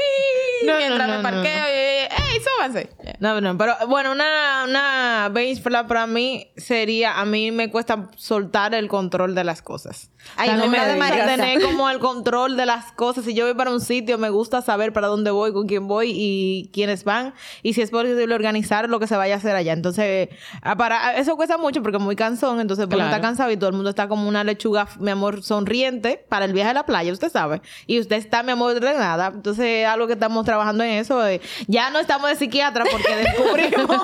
[0.66, 1.68] No, mientras no, me no, parqueo no.
[1.68, 2.88] y ¡ey, súbanse!
[3.20, 5.30] No, no, pero bueno, una, una
[5.62, 10.10] flag para mí sería, a mí me cuesta soltar el control de las cosas.
[10.36, 11.26] Ay, no me me digas.
[11.26, 13.24] tener como el control de las cosas.
[13.24, 16.12] Si yo voy para un sitio, me gusta saber para dónde voy, con quién voy
[16.14, 17.34] y quiénes van.
[17.62, 19.72] Y si es posible organizar lo que se vaya a hacer allá.
[19.72, 20.28] Entonces,
[20.62, 22.60] ah, para, eso cuesta mucho porque es muy cansón.
[22.60, 23.10] Entonces, uno Claro.
[23.10, 26.52] está cansado y todo el mundo está como una lechuga, mi amor, sonriente para el
[26.52, 27.60] viaje a la playa, usted sabe.
[27.86, 29.28] Y usted está, mi amor, drenada.
[29.34, 31.26] Entonces, algo que estamos trabajando en eso.
[31.26, 34.02] eh, Ya no estamos de psiquiatra porque descubrimos.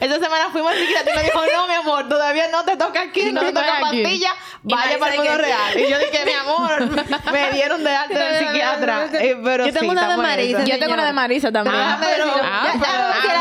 [0.00, 3.00] Esta semana fuimos al psiquiatra y me dijo, no, mi amor, todavía no te toca
[3.02, 4.02] aquí, no, No te toca aquí.
[4.02, 4.30] pastilla,
[4.62, 5.78] vaya para el mundo qué- real.
[5.78, 9.08] Y yo dije, mi amor, me dieron de alta del psiquiatra.
[9.14, 10.64] Eh, pero Yo tengo sí, una de Marisa.
[10.64, 11.76] Yo tengo una de Marisa también.
[11.76, 12.80] Ah, pero, Ah, ya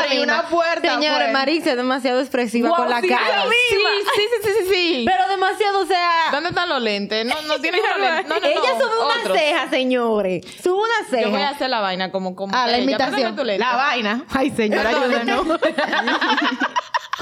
[0.10, 0.94] pero- una puerta.
[0.94, 1.34] Señores, pues.
[1.34, 3.44] Marisa es demasiado expresiva Wow, con la sí, cara.
[3.50, 5.06] sí, sí, sí, sí, sí.
[5.08, 6.10] Pero demasiado, o sea.
[6.32, 7.26] ¿Dónde están los lentes?
[7.26, 8.28] No, no tienes los lentes.
[8.28, 9.38] No, no, ella no, sube una otros.
[9.38, 10.46] ceja, señores.
[10.64, 11.24] Sube una ceja.
[11.24, 12.36] Yo voy a hacer la vaina como...
[12.36, 13.12] como Ah, la imitación.
[13.14, 13.64] Préstame tu lente.
[13.66, 14.26] La vaina.
[14.30, 15.46] Ay, señora, ayúdenos.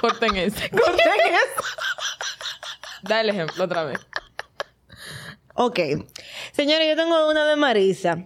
[0.02, 0.60] Corten eso.
[0.72, 1.64] Corten eso.
[3.04, 4.00] Da el ejemplo otra vez.
[5.56, 5.80] Ok.
[6.52, 8.18] Señores, yo tengo una de Marisa.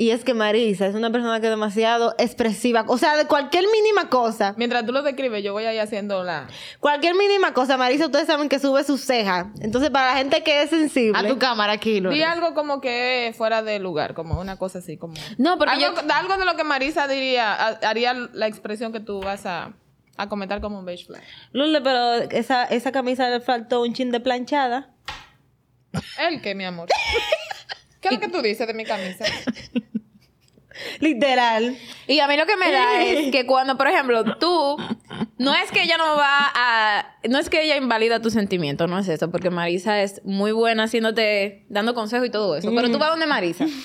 [0.00, 2.84] Y es que Marisa es una persona que es demasiado expresiva.
[2.88, 4.54] O sea, de cualquier mínima cosa.
[4.56, 6.46] Mientras tú lo describes, yo voy ahí haciendo la...
[6.80, 9.48] Cualquier mínima cosa, Marisa, ustedes saben que sube sus cejas.
[9.60, 11.18] Entonces, para la gente que es sensible.
[11.18, 12.16] A tu cámara aquí, Lourdes.
[12.18, 15.12] Di algo como que fuera de lugar, como una cosa así, como...
[15.36, 19.00] No, porque algo, yo- algo de lo que Marisa diría, ha- haría la expresión que
[19.00, 19.74] tú vas a,
[20.16, 21.22] a comentar como un beige flag.
[21.52, 24.94] Lourdes, pero esa, esa camisa le faltó un chin de planchada.
[26.18, 26.88] ¿El qué, mi amor?
[28.00, 29.26] ¿Qué es lo que tú dices de mi camisa?
[31.00, 31.76] Literal.
[32.06, 34.76] Y a mí lo que me da es que cuando, por ejemplo, tú,
[35.38, 38.98] no es que ella no va a, no es que ella invalida tus sentimientos, no
[38.98, 42.98] es eso, porque Marisa es muy buena haciéndote, dando consejos y todo eso, pero tú
[42.98, 43.66] vas donde Marisa.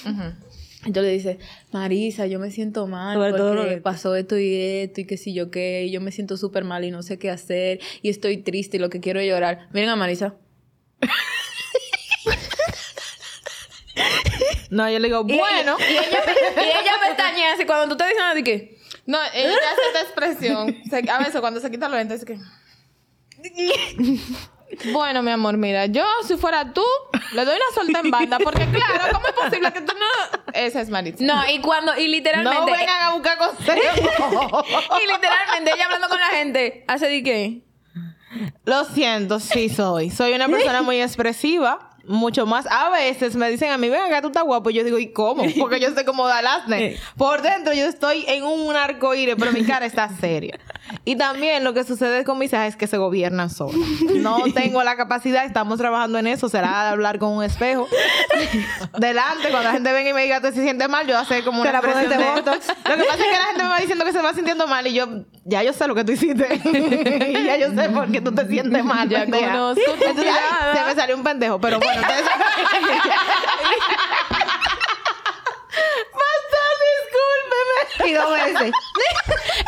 [0.88, 1.38] Y tú le dices,
[1.72, 5.50] Marisa, yo me siento mal Sobre porque pasó esto y esto y qué sé yo
[5.50, 8.78] qué, y yo me siento súper mal y no sé qué hacer, y estoy triste
[8.78, 9.68] y lo que quiero es llorar.
[9.74, 10.36] Miren a Marisa.
[14.76, 15.78] No, yo le digo, bueno.
[15.80, 16.24] Y, y ella,
[16.58, 18.78] y ella pestañea así cuando tú estás diciendo de qué.
[19.06, 20.76] No, ella hace esta expresión.
[20.90, 22.38] Se- a veces cuando se quita los lentes, es que...
[24.92, 26.84] Bueno, mi amor, mira, yo si fuera tú,
[27.34, 30.42] le doy una solta en banda, porque claro, ¿cómo es posible que tú no...?
[30.54, 31.24] Esa es Maritza.
[31.24, 32.60] No, y cuando, y literalmente.
[32.60, 33.80] no vengan a buscar consejos.
[35.02, 37.62] Y literalmente ella hablando con la gente, hace de qué?
[38.66, 40.10] Lo siento, sí soy.
[40.10, 41.95] Soy una persona muy expresiva.
[42.08, 42.68] Mucho más.
[42.70, 44.70] A veces me dicen a mí, ven acá, tú estás guapo.
[44.70, 45.44] Y yo digo, ¿y cómo?
[45.60, 46.98] Porque yo sé cómo Dalasne.
[47.18, 50.60] Por dentro yo estoy en un arco iris, pero mi cara está seria.
[51.04, 53.76] Y también lo que sucede con mis hijas es que se gobiernan solas.
[54.16, 56.50] No tengo la capacidad, estamos trabajando en eso.
[56.50, 57.88] Será hablar con un espejo.
[59.00, 61.08] Delante, cuando la gente venga y me diga, ¿te se siente mal?
[61.08, 62.68] Yo hacer como una expresión de Botox.
[62.68, 64.86] Lo que pasa es que la gente me va diciendo que se va sintiendo mal
[64.88, 65.08] y yo,
[65.44, 66.62] ya yo sé lo que tú hiciste.
[66.64, 69.10] y ya yo sé por qué tú te sientes mal.
[69.10, 72.26] Ya conozco Entonces, ay, se me salió un pendejo, pero bueno, entonces...
[76.12, 76.72] Pastor,
[77.98, 78.10] discúlpeme.
[78.10, 78.72] Y dos veces.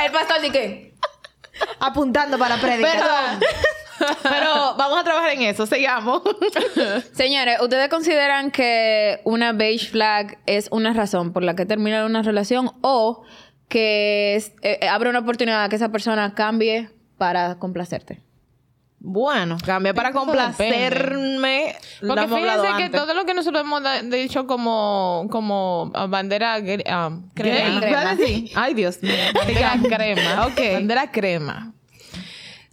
[0.04, 0.87] El pastor de qué?
[1.80, 2.58] Apuntando para.
[2.58, 3.40] Perdón.
[4.22, 6.22] Pero vamos a trabajar en eso, sigamos.
[7.14, 12.22] Señores, ¿ustedes consideran que una beige flag es una razón por la que terminar una
[12.22, 13.24] relación o
[13.70, 18.22] que es- eh, eh, abre una oportunidad a que esa persona cambie para complacerte?
[19.00, 21.76] Bueno, cambia para complacerme.
[22.02, 22.92] Lo Porque fíjense que antes.
[22.92, 27.80] todo lo que nosotros hemos dicho como, como bandera ah, crema.
[27.80, 27.88] ¿Qué?
[27.88, 28.52] ¿Qué vas a decir?
[28.56, 29.14] Ay, Dios mío.
[29.34, 30.48] Bandera crema.
[30.48, 30.74] Ok.
[30.74, 31.74] Bandera crema.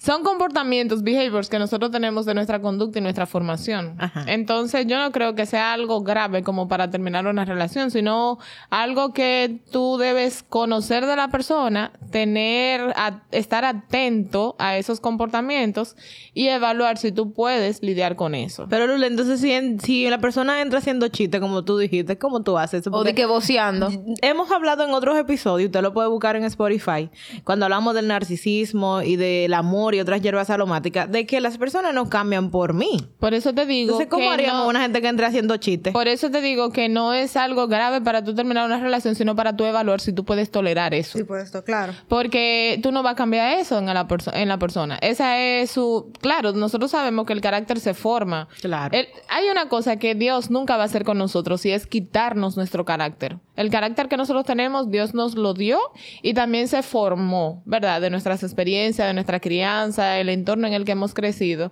[0.04, 3.94] Son comportamientos, behaviors que nosotros tenemos de nuestra conducta y nuestra formación.
[3.98, 4.24] Ajá.
[4.26, 8.38] Entonces, yo no creo que sea algo grave como para terminar una relación, sino
[8.68, 15.96] algo que tú debes conocer de la persona, tener, a- estar atento a esos comportamientos
[16.34, 18.66] y evaluar si tú puedes lidiar con eso.
[18.68, 22.42] Pero Lula, entonces si, en- si la persona entra haciendo chiste, como tú dijiste, ¿cómo
[22.42, 22.90] tú haces eso?
[22.90, 23.88] O Porque de que voceando.
[24.20, 27.08] Hemos hablado en otros episodios, usted lo puede buscar en Spotify,
[27.44, 31.94] cuando hablamos del narcisismo y del amor y otras hierbas aromáticas, de que las personas
[31.94, 33.06] no cambian por mí.
[33.18, 35.92] Por eso te digo Entonces, ¿cómo que haríamos no- una gente que entre haciendo chistes?
[35.92, 39.34] Por eso te digo que no es algo grave para tú terminar una relación, sino
[39.36, 41.18] para tú evaluar si tú puedes tolerar eso.
[41.18, 41.92] Sí, esto, claro.
[42.08, 44.98] Porque tú no vas a cambiar eso en la, perso- en la persona.
[45.00, 46.10] Esa es su...
[46.20, 48.48] Claro, nosotros sabemos que el carácter se forma.
[48.60, 48.96] Claro.
[48.96, 52.56] El- hay una cosa que Dios nunca va a hacer con nosotros y es quitarnos
[52.56, 53.36] nuestro carácter.
[53.56, 55.78] El carácter que nosotros tenemos, Dios nos lo dio
[56.22, 58.00] y también se formó, ¿verdad?
[58.00, 61.70] De nuestras experiencias, de nuestra crianza, el entorno en el que hemos crecido.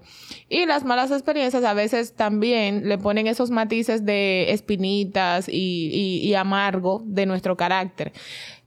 [0.49, 6.35] Y las malas experiencias a veces también le ponen esos matices de espinitas y, y-
[6.35, 8.13] amargo de nuestro carácter.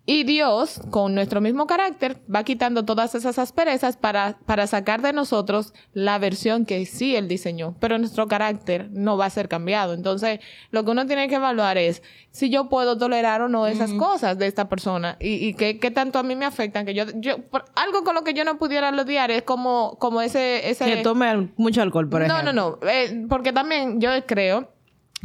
[0.07, 5.13] Y Dios, con nuestro mismo carácter, va quitando todas esas asperezas para, para sacar de
[5.13, 7.75] nosotros la versión que sí Él diseñó.
[7.79, 9.95] Pero nuestro carácter no va a ser cambiado.
[9.95, 13.93] Entonces, lo que uno tiene que evaluar es si yo puedo tolerar o no esas
[13.93, 16.85] cosas de esta persona y, y qué, qué tanto a mí me afectan.
[16.85, 20.21] Que yo, yo, por- algo con lo que yo no pudiera lidiar es como, como
[20.21, 22.53] ese, ese Que tome mucho alcohol, por no, ejemplo.
[22.53, 22.87] no, no.
[22.87, 24.71] Eh, porque también yo creo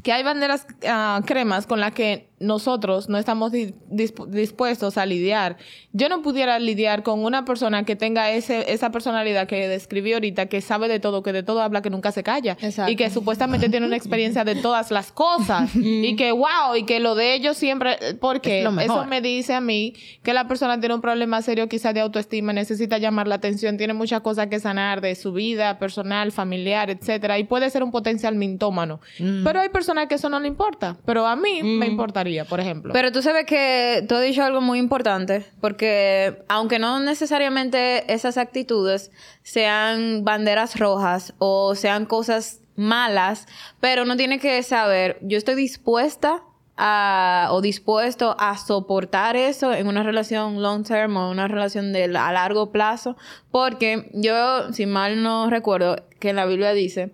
[0.02, 5.06] que hay banderas ah, cremas con las que nosotros no estamos di- dispu- dispuestos a
[5.06, 5.56] lidiar.
[5.92, 10.46] Yo no pudiera lidiar con una persona que tenga ese, esa personalidad que describí ahorita,
[10.46, 12.56] que sabe de todo, que de todo habla, que nunca se calla.
[12.60, 12.90] Exacto.
[12.90, 15.70] Y que supuestamente tiene una experiencia de todas las cosas.
[15.76, 17.98] y que, wow, y que lo de ellos siempre...
[18.20, 18.96] Porque Es lo mejor.
[19.00, 22.52] eso me dice a mí que la persona tiene un problema serio quizás de autoestima,
[22.52, 27.38] necesita llamar la atención, tiene muchas cosas que sanar de su vida personal, familiar, etcétera,
[27.38, 29.00] y puede ser un potencial mintómano.
[29.44, 32.92] Pero hay personas que eso no le importa, pero a mí me importaría, por ejemplo.
[32.92, 38.38] Pero tú sabes que tú has dicho algo muy importante, porque aunque no necesariamente esas
[38.38, 39.10] actitudes
[39.42, 43.46] sean banderas rojas o sean cosas malas,
[43.80, 46.42] pero uno tiene que saber, yo estoy dispuesta
[46.76, 52.04] a, o dispuesto a soportar eso en una relación long term o una relación de,
[52.04, 53.16] a largo plazo,
[53.50, 57.12] porque yo, si mal no recuerdo, que en la Biblia dice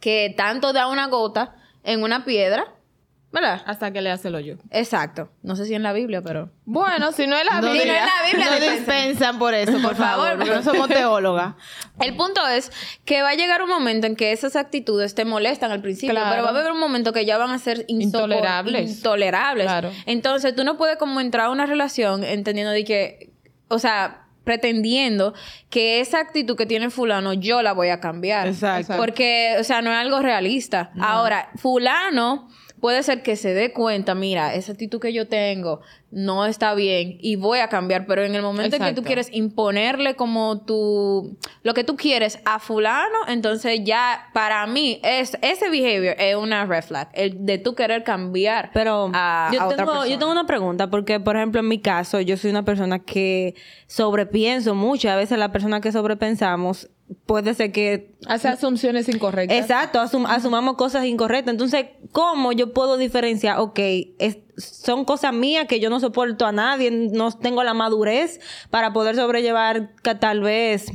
[0.00, 2.74] que tanto da una gota en una piedra,
[3.32, 3.62] ¿verdad?
[3.66, 4.56] Hasta que le hace el hoyo.
[4.70, 5.30] Exacto.
[5.42, 6.50] No sé si en la Biblia, pero...
[6.64, 7.92] Bueno, si no es la No, Biblia.
[7.92, 8.78] no es la Biblia, no dispensen.
[8.78, 11.54] dispensan por eso, por, Por favor, favor, porque no somos teólogas.
[12.00, 12.72] El punto es
[13.04, 16.30] que va a llegar un momento en que esas actitudes te molestan al principio, Claro.
[16.30, 18.90] pero va a haber un momento que ya van a ser Intolerables.
[18.96, 19.64] Intolerables.
[19.66, 19.92] Claro.
[20.06, 23.32] Entonces, tú no puedes como entrar a una relación entendiendo de que,
[23.68, 25.34] o sea, pretendiendo
[25.68, 28.48] que esa actitud que tiene fulano yo la voy a cambiar.
[28.48, 28.96] Exacto.
[28.96, 30.90] Porque, o sea, no es algo realista.
[31.00, 32.48] Ahora, fulano
[32.80, 37.18] puede ser que se dé cuenta, mira, esa actitud que yo tengo no está bien
[37.20, 41.36] y voy a cambiar, pero en el momento en que tú quieres imponerle como tu
[41.62, 46.66] lo que tú quieres a fulano, entonces ya para mí es ese behavior es una
[46.66, 50.10] red flag, el de tú querer cambiar Pero a, yo, a otra tengo, persona.
[50.10, 53.54] yo tengo una pregunta, porque por ejemplo en mi caso, yo soy una persona que
[53.86, 55.10] sobrepienso mucho.
[55.10, 56.88] A veces la persona que sobrepensamos
[57.26, 59.58] puede ser que Hace asunciones incorrectas.
[59.58, 61.52] Exacto, asum- asumamos cosas incorrectas.
[61.52, 63.58] Entonces, ¿cómo yo puedo diferenciar?
[63.60, 63.78] Ok,
[64.18, 68.92] es- son cosas mías que yo no soporto a nadie, no tengo la madurez para
[68.92, 70.90] poder sobrellevar que tal vez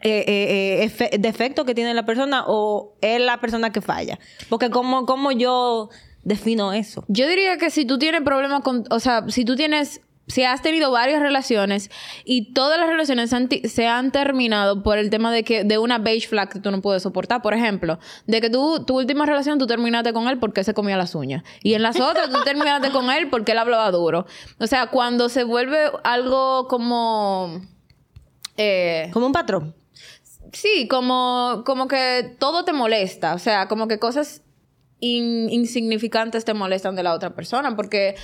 [0.00, 4.18] eh, eh, eh, efe- defectos que tiene la persona o es la persona que falla.
[4.48, 5.88] Porque ¿cómo, cómo yo
[6.22, 7.04] defino eso?
[7.08, 10.60] Yo diría que si tú tienes problemas con, o sea, si tú tienes, si has
[10.62, 11.90] tenido varias relaciones
[12.24, 15.98] y todas las relaciones han se han terminado por el tema de que de una
[15.98, 19.58] beige flag que tú no puedes soportar, por ejemplo, de que tú tu última relación
[19.58, 22.90] tú terminaste con él porque se comía las uñas y en las otras tú terminaste
[22.90, 24.26] con él porque él hablaba duro.
[24.58, 27.60] O sea, cuando se vuelve algo como
[28.56, 29.74] eh, Como un patrón.
[30.52, 33.34] Sí, como, como que todo te molesta.
[33.34, 34.42] O sea, como que cosas
[35.00, 37.76] in- insignificantes te molestan de la otra persona.
[37.76, 38.14] Porque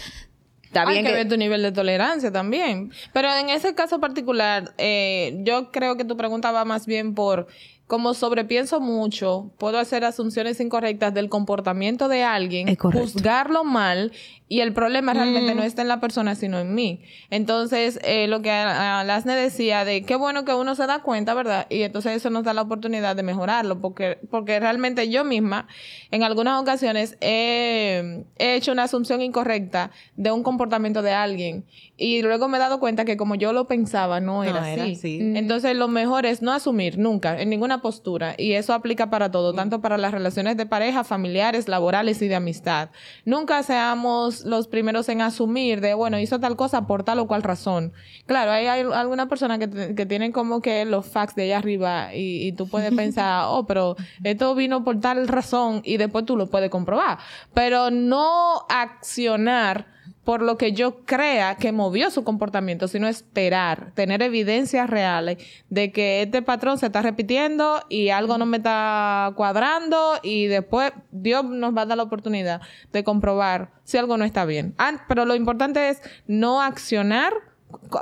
[0.72, 1.16] está Hay bien que, que.
[1.18, 2.90] ver tu nivel de tolerancia también.
[3.12, 7.46] Pero en ese caso particular, eh, yo creo que tu pregunta va más bien por
[7.92, 14.12] como sobrepienso mucho, puedo hacer asunciones incorrectas del comportamiento de alguien, juzgarlo mal
[14.48, 17.00] y el problema realmente no está en la persona, sino en mí.
[17.31, 21.66] Entonces, eh, lo que Lasne decía de qué bueno que uno se da cuenta, ¿verdad?
[21.70, 25.68] Y entonces eso nos da la oportunidad de mejorarlo, porque, porque realmente yo misma,
[26.11, 31.64] en algunas ocasiones, he, he hecho una asunción incorrecta de un comportamiento de alguien
[31.96, 34.92] y luego me he dado cuenta que como yo lo pensaba, no era, era así.
[34.92, 35.18] así.
[35.35, 38.35] Entonces, lo mejor es no asumir nunca, en ninguna postura.
[38.38, 42.37] Y eso aplica para todo, tanto para las relaciones de pareja, familiares, laborales y de
[42.37, 42.88] amistad.
[43.27, 47.42] Nunca seamos los primeros en asumir de, bueno, hizo tal cosa por tal o cual
[47.42, 47.92] razón.
[48.25, 52.14] Claro, hay, hay alguna persona que, que tienen como que los facts de allá arriba
[52.14, 56.37] y, y tú puedes pensar, oh, pero esto vino por tal razón y después tú
[56.37, 57.18] lo puedes comprobar.
[57.53, 59.91] Pero no accionar
[60.24, 65.90] por lo que yo crea que movió su comportamiento, sino esperar, tener evidencias reales de
[65.90, 71.44] que este patrón se está repitiendo y algo no me está cuadrando y después Dios
[71.44, 72.61] nos va a dar la oportunidad
[72.92, 74.74] de comprobar si algo no está bien.
[74.78, 77.32] Ah, pero lo importante es no accionar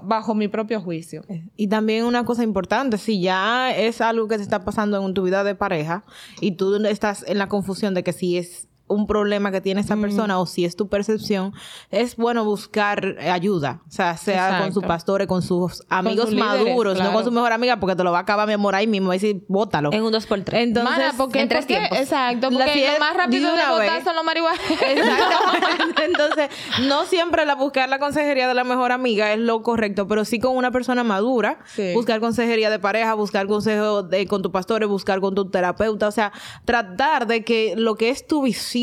[0.03, 1.23] bajo mi propio juicio.
[1.57, 5.23] Y también una cosa importante, si ya es algo que te está pasando en tu
[5.23, 6.05] vida de pareja
[6.41, 9.97] y tú estás en la confusión de que si es un problema que tiene esa
[9.97, 11.53] persona o si es tu percepción,
[11.91, 13.81] es bueno buscar ayuda.
[13.89, 14.75] O sea, sea con Exacto.
[14.75, 18.05] sus pastores, con sus amigos sus líderes, maduros, no con su mejor amiga, porque te
[18.05, 19.13] lo va a acabar mi amor ahí mismo.
[19.13, 19.93] Y decir, bótalo.
[19.93, 20.55] En un 2x3.
[20.55, 21.41] Entonces, Mana, ¿por qué?
[21.41, 21.75] en tres ¿Por qué?
[21.79, 21.99] tiempos.
[21.99, 24.61] Exacto, La porque lo más rápido de son los marihuanos.
[24.71, 26.05] Exactamente.
[26.05, 26.49] Entonces,
[26.89, 30.41] no siempre la buscar la consejería de la mejor amiga es lo correcto, pero sí
[30.41, 31.93] con una persona madura, Sí.
[31.95, 36.11] buscar consejería de pareja, buscar consejo de, con tu pastor, buscar con tu terapeuta, o
[36.13, 36.33] sea,
[36.65, 38.80] tratar de que lo que es tu visión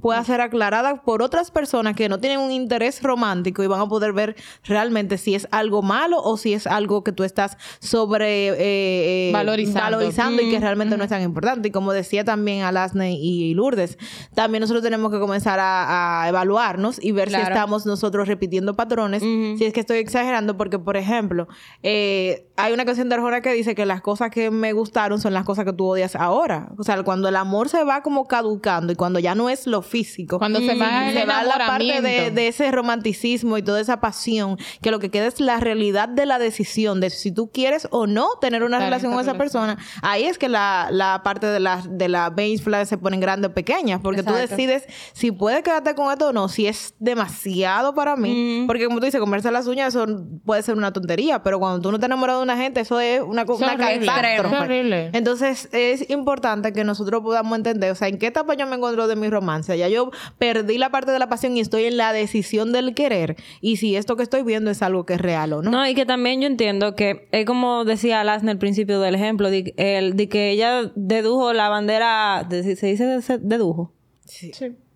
[0.00, 3.88] pueda ser aclarada por otras personas que no tienen un interés romántico y van a
[3.88, 8.48] poder ver realmente si es algo malo o si es algo que tú estás sobre
[8.48, 10.42] eh, eh, Valorizando.
[10.42, 11.68] y que realmente no es tan importante.
[11.68, 13.98] Y como decía también Alasne y Lourdes,
[14.34, 19.22] también nosotros tenemos que comenzar a, a evaluarnos y ver si estamos nosotros repitiendo patrones,
[19.22, 21.48] si es que estoy exagerando, porque, por ejemplo,
[21.82, 25.34] eh, hay una canción de Arjona que dice que las cosas que me gustaron son
[25.34, 26.70] las cosas que tú odias ahora.
[26.78, 29.66] O sea, cuando el amor se va como caducando y cuando ya ya no es
[29.66, 30.38] lo físico.
[30.38, 34.90] Cuando se va se va la parte de, ese romanticismo y toda esa pasión, que
[34.90, 38.30] lo que queda es la realidad de la decisión de si tú quieres o no
[38.40, 39.78] tener una relación con esa persona.
[40.02, 43.50] Ahí es que la, la parte de la, de la beige flag se ponen grandes
[43.50, 47.94] o pequeñas, porque tú decides si puedes quedarte con esto o no, si es demasiado
[47.94, 48.64] para mí.
[48.66, 50.06] Porque como tú dices, comerse las uñas, eso
[50.44, 53.20] puede ser una tontería, pero cuando tú no te enamoras de una gente, eso es
[53.20, 55.10] una, Es una catástrofe.
[55.12, 59.06] Entonces, es importante que nosotros podamos entender, o sea, en qué etapa yo me encuentro
[59.06, 59.76] de mi romance.
[59.78, 63.36] Ya yo perdí la parte de la pasión y estoy en la decisión del querer.
[63.60, 65.70] Y si esto que estoy viendo es algo que es real o no.
[65.70, 69.50] No, y que también yo entiendo que es como decía Alasna al principio del ejemplo,
[69.50, 73.92] de, el, de que ella dedujo la bandera, de- ¿se dice de- dedujo?
[74.24, 74.50] Sí.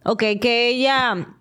[0.04, 1.36] Ok, que ella,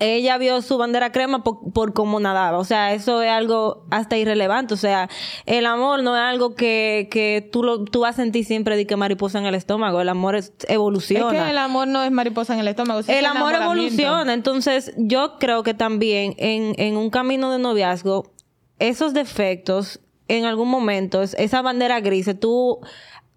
[0.00, 2.58] ella vio su bandera crema por, por cómo nadaba.
[2.58, 4.74] O sea, eso es algo hasta irrelevante.
[4.74, 5.08] O sea,
[5.46, 8.86] el amor no es algo que, que tú, lo, tú vas a sentir siempre de
[8.86, 10.00] que mariposa en el estómago.
[10.00, 11.30] El amor es- Es evoluciona.
[11.44, 13.00] que el amor no es mariposa en el estómago.
[13.00, 14.32] es El amor evoluciona.
[14.32, 18.30] Entonces, yo creo que también en, en un camino de noviazgo,
[18.78, 22.78] esos defectos, en algún momento, es- esa bandera gris, tú,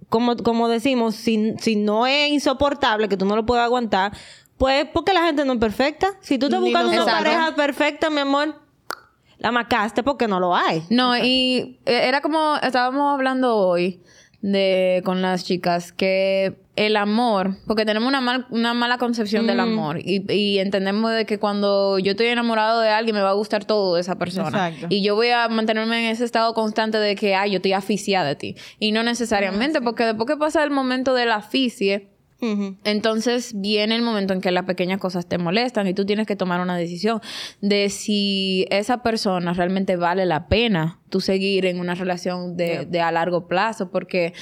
[0.09, 4.11] como, como decimos, si, si no es insoportable, que tú no lo puedes aguantar,
[4.61, 6.07] pues porque la gente no es perfecta.
[6.21, 8.55] Si tú estás Ni buscando una pareja perfecta, mi amor,
[9.39, 10.83] la macaste porque no lo hay.
[10.91, 13.99] No, y eh, era como estábamos hablando hoy
[14.41, 19.59] de con las chicas que el amor, porque tenemos una, mal- una mala concepción del
[19.59, 23.33] amor y, y entendemos de que cuando yo estoy enamorado de alguien me va a
[23.33, 24.87] gustar todo de esa persona Exacto.
[24.89, 28.29] y yo voy a mantenerme en ese estado constante de que ay yo estoy aficiada
[28.29, 31.41] de ti y no necesariamente porque después que pasa el momento de la
[32.83, 36.35] entonces viene el momento en que las pequeñas cosas te molestan y tú tienes que
[36.35, 37.21] tomar una decisión
[37.61, 43.01] de si esa persona realmente vale la pena tú seguir en una relación de, de
[43.01, 44.33] a largo plazo, porque,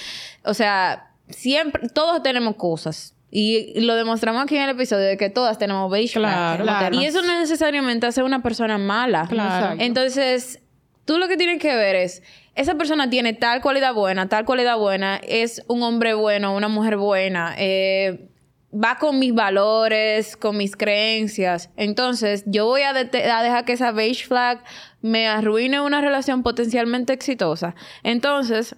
[0.43, 3.15] o sea, siempre, todos tenemos cosas.
[3.31, 6.95] Y lo demostramos aquí en el episodio de que todas tenemos beige Claro, claro.
[6.99, 9.27] Y eso no necesariamente hace una persona mala.
[9.27, 9.79] Claro.
[9.79, 10.61] Entonces,
[11.05, 12.23] tú lo que tienes que ver es,
[12.59, 16.97] esa persona tiene tal cualidad buena, tal cualidad buena, es un hombre bueno, una mujer
[16.97, 18.27] buena, eh,
[18.73, 21.69] va con mis valores, con mis creencias.
[21.77, 24.61] Entonces, yo voy a, a dejar que esa beige flag
[25.01, 27.75] me arruine una relación potencialmente exitosa.
[28.03, 28.75] Entonces,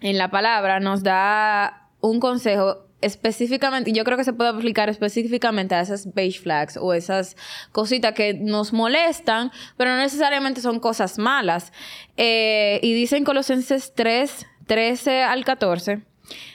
[0.00, 5.74] en la palabra nos da un consejo específicamente, yo creo que se puede aplicar específicamente
[5.74, 7.36] a esas beige flags o esas
[7.72, 11.72] cositas que nos molestan, pero no necesariamente son cosas malas.
[12.16, 16.13] Eh, y dice en Colosenses 3, 13 al 14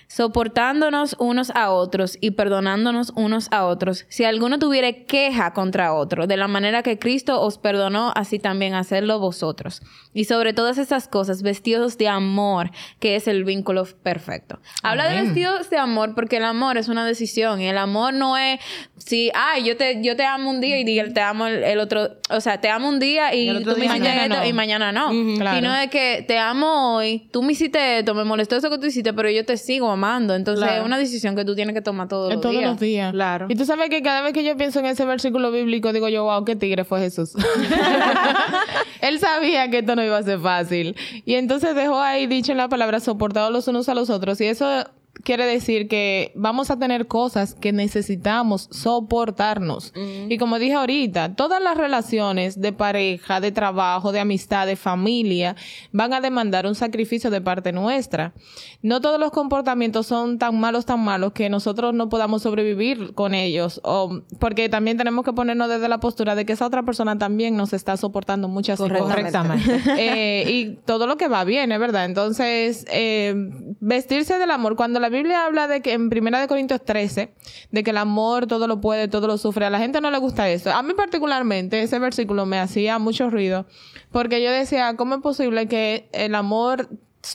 [0.10, 4.06] soportándonos unos a otros y perdonándonos unos a otros.
[4.10, 8.74] Si alguno tuviere queja contra otro, de la manera que Cristo os perdonó, así también
[8.74, 9.84] hacerlo vosotros.
[10.12, 14.60] Y sobre todas estas cosas, vestidos de amor, que es el vínculo perfecto.
[14.82, 15.26] Habla de Amén.
[15.26, 18.60] vestidos de amor porque el amor es una decisión y el amor no es
[18.98, 22.18] si, ay, yo te, yo te amo un día y te amo el, el otro,
[22.32, 24.46] o sea, te amo un día y, Y tú me mañana esto no.
[24.46, 25.10] y mañana no.
[25.38, 25.56] claro.
[25.58, 28.88] Sino de que te amo hoy, tú me hiciste esto, me molestó eso que tú
[28.88, 29.99] hiciste, pero yo te sigo amando.
[30.36, 30.82] Entonces Claro.
[30.82, 32.70] es una decisión que tú tienes que tomar todos los todos días.
[32.72, 33.12] los días.
[33.12, 33.46] Claro.
[33.50, 36.24] Y tú sabes que cada vez que yo pienso en ese versículo bíblico, digo yo,
[36.24, 37.34] wow, qué tigre fue Jesús.
[39.02, 40.96] Él sabía que esto no iba a ser fácil.
[41.26, 44.40] Y entonces dejó ahí dicho en la palabra, soportados los unos a los otros.
[44.42, 44.86] Y eso
[45.30, 49.94] quiere decir que vamos a tener cosas que necesitamos soportarnos.
[50.28, 55.56] Y como dije ahorita, todas las relaciones de pareja, de trabajo, de amistad, de familia,
[55.92, 58.34] van a demandar un sacrificio de parte nuestra.
[58.82, 63.36] No todos los comportamientos son tan malos, tan malos que nosotros no podamos sobrevivir con
[63.36, 63.82] ellos.
[63.84, 67.56] O, porque también tenemos que ponernos desde la postura de que esa otra persona también
[67.56, 68.98] nos está soportando muchas cosas.
[68.98, 69.80] Correctamente.
[70.00, 72.06] Eh, y todo lo que va bien, es verdad.
[72.06, 73.34] Entonces, eh,
[73.80, 74.76] vestirse del amor.
[74.76, 77.34] Cuando la Biblia habla de que en Primera de Corintios 13,
[77.72, 80.18] de que el amor todo lo puede, todo lo sufre, a la gente no le
[80.18, 80.72] gusta eso.
[80.72, 83.66] A mí particularmente ese versículo me hacía mucho ruido
[84.12, 86.90] porque yo decía, ¿cómo es posible que el amor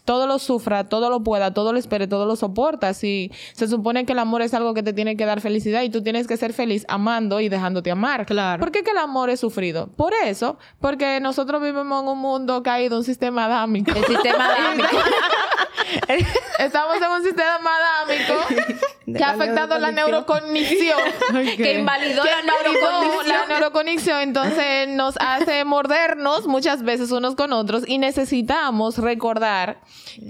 [0.04, 2.94] todo lo sufra, todo lo pueda, todo lo espere, todo lo soporta.
[2.94, 5.90] Si se supone que el amor es algo que te tiene que dar felicidad y
[5.90, 8.26] tú tienes que ser feliz amando y dejándote amar.
[8.26, 8.60] Claro.
[8.60, 9.88] ¿Por qué que el amor es sufrido?
[9.88, 13.92] Por eso, porque nosotros vivimos en un mundo caído, un sistema adámico.
[13.94, 14.96] El sistema adámico.
[16.58, 18.73] Estamos en un sistema adámico
[19.16, 20.98] que ha afectado la neurocognición.
[21.56, 23.28] que invalidó que la neurocognición.
[23.28, 29.78] la neurocognición, entonces nos hace mordernos muchas veces unos con otros y necesitamos recordar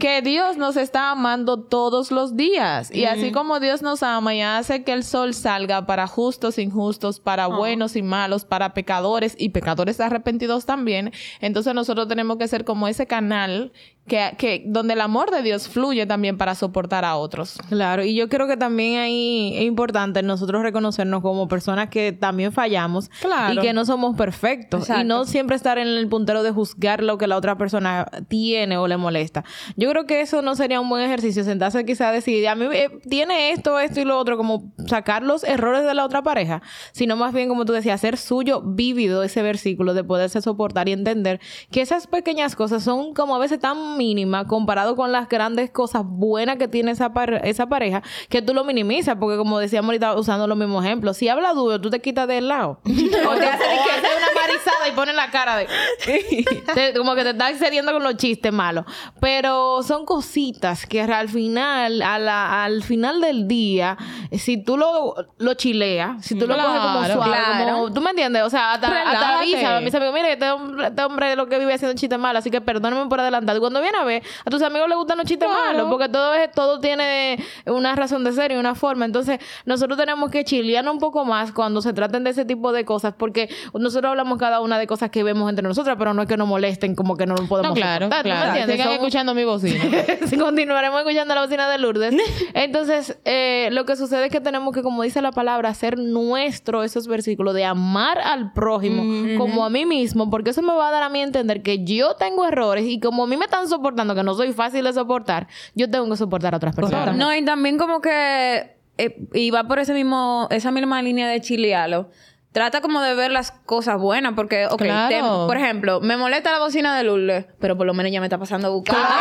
[0.01, 4.41] que Dios nos está amando todos los días y así como Dios nos ama y
[4.43, 9.51] hace que el sol salga para justos, injustos, para buenos y malos, para pecadores y
[9.51, 13.72] pecadores arrepentidos también, entonces nosotros tenemos que ser como ese canal
[14.07, 17.59] que, que donde el amor de Dios fluye también para soportar a otros.
[17.70, 22.53] Claro, y yo creo que también ahí es importante nosotros reconocernos como personas que también
[22.53, 23.55] fallamos Claro.
[23.55, 27.16] y que no somos perfectos y no siempre estar en el puntero de juzgar lo
[27.16, 29.45] que la otra persona tiene o le molesta.
[29.77, 32.66] Yo creo que eso no sería un buen ejercicio, sentarse quizá a decir, a mí
[32.72, 36.62] eh, tiene esto, esto y lo otro, como sacar los errores de la otra pareja,
[36.93, 40.93] sino más bien, como tú decías, hacer suyo vívido ese versículo de poderse soportar y
[40.93, 45.70] entender que esas pequeñas cosas son como a veces tan mínimas comparado con las grandes
[45.70, 49.89] cosas buenas que tiene esa, par- esa pareja, que tú lo minimizas, porque como decíamos
[49.89, 52.81] ahorita usando los mismos ejemplos, si habla duro, tú te quitas del lado.
[52.85, 55.66] o te hace de que hace una marizada y pone la cara de...
[56.97, 58.85] Como que te está excediendo con los chistes malos.
[59.20, 63.96] Pero son cositas que al final, a la- al final del día,
[64.32, 67.72] si tú lo, lo chileas, si tú lo coges como Claro, suave, claro.
[67.76, 68.42] como, ¿tú me entiendes?
[68.42, 71.58] O sea, hasta, hasta avisa a mis amigos, mire, este hombre, este hombre lo que
[71.58, 73.56] vive haciendo chistes malos, así que perdóname por adelantado.
[73.58, 75.64] Y cuando viene a ver, a tus amigos les gustan los chistes Claro.
[75.72, 79.04] malos, porque todo es, todo tiene una razón de ser y una forma.
[79.04, 82.84] Entonces, nosotros tenemos que chilearnos un poco más cuando se traten de ese tipo de
[82.84, 86.28] cosas, porque nosotros hablamos cada una de cosas que vemos entre nosotras, pero no es
[86.28, 88.46] que nos molesten como que no lo podemos No, claro, soportar, ¿tú me claro.
[88.48, 88.74] entiendes?
[88.76, 89.84] Sigan Son- escuchando mi bocina.
[90.44, 92.14] continuaremos escuchando la bocina de Lourdes.
[92.55, 96.82] Entonces, eh, lo que sucede es que tenemos que, como dice la palabra, hacer nuestro
[96.82, 100.90] esos versículos de amar al prójimo como a mí mismo, porque eso me va a
[100.92, 104.14] dar a mí entender que yo tengo errores y como a mí me están soportando,
[104.14, 107.16] que no soy fácil de soportar, yo tengo que soportar a otras personas.
[107.16, 111.40] No, y también como que eh, y va por ese mismo, esa misma línea de
[111.40, 112.11] chilealo.
[112.55, 115.09] Trata como de ver las cosas buenas, porque, ok, Claro.
[115.09, 118.26] te- por ejemplo, me molesta la bocina de Lourdes, pero por lo menos ya me
[118.26, 118.94] está pasando a buscar.
[118.94, 119.16] Claro.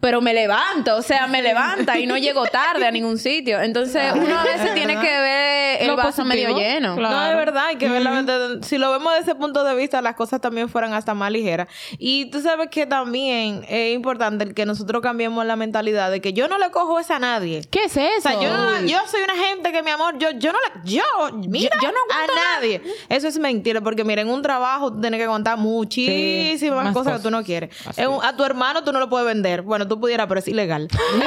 [0.00, 3.60] Pero me levanto, o sea, me levanta y no llego tarde a ningún sitio.
[3.60, 6.96] Entonces, uno a veces tiene que ver el Lo vaso medio lleno.
[6.96, 7.16] claro.
[7.16, 9.74] No, es verdad, hay que ver la mente- Si lo vemos desde ese punto de
[9.74, 11.68] vista, las cosas también fueran hasta más ligeras.
[11.98, 16.32] Y tú sabes que también es importante el que nosotros cambiemos la mentalidad de que
[16.32, 17.62] yo no le cojo esa a nadie.
[17.70, 18.06] ¿Qué es eso?
[18.18, 20.82] O sea, yo, no- yo soy una gente que, mi amor, yo, yo no la...
[20.84, 21.02] Yo,
[21.48, 22.82] mira, yo no a nadie.
[23.08, 27.16] Eso es mentira, porque mira, en un trabajo tú tienes que aguantar muchísimas Sí, cosas,
[27.18, 27.70] que tú no quieres.
[27.86, 29.61] Así a tu hermano tú no lo puedes vender.
[29.64, 30.88] Bueno, tú pudieras, pero es ilegal.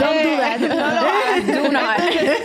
[0.00, 0.58] Don't do that.
[0.60, 1.08] No.
[1.62, 1.98] Do not.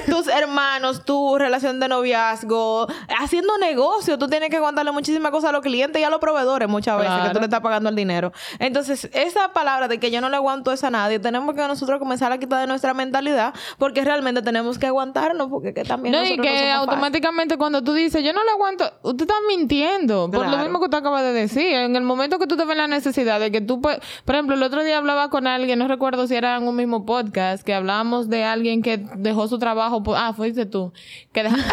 [0.06, 2.88] Tus hermanos, tu relación de noviazgo,
[3.20, 6.68] haciendo negocio, tú tienes que aguantarle muchísimas cosas a los clientes y a los proveedores
[6.70, 8.32] muchas veces que tú le estás pagando el dinero.
[8.60, 12.00] Entonces, esa palabra de que yo no le aguanto eso a nadie, tenemos que nosotros
[12.00, 16.20] comenzar a quitar de nuestra mentalidad porque realmente tenemos que aguantarnos porque que también No,
[16.20, 16.90] y nosotros que no somos fáciles.
[16.94, 20.30] automáticamente cuando tú dices, yo no lo aguanto, usted está mintiendo.
[20.30, 21.74] Por lo mismo que tú acabas de decir.
[21.74, 24.56] En el momento que tú te ves la necesidad de que tú, puedes- por ejemplo,
[24.64, 27.74] el otro día hablaba con alguien, no recuerdo si era en un mismo podcast, que
[27.74, 30.04] hablábamos de alguien que dejó su trabajo.
[30.04, 30.94] por- ah, fuiste tú.
[31.34, 31.56] Que deja-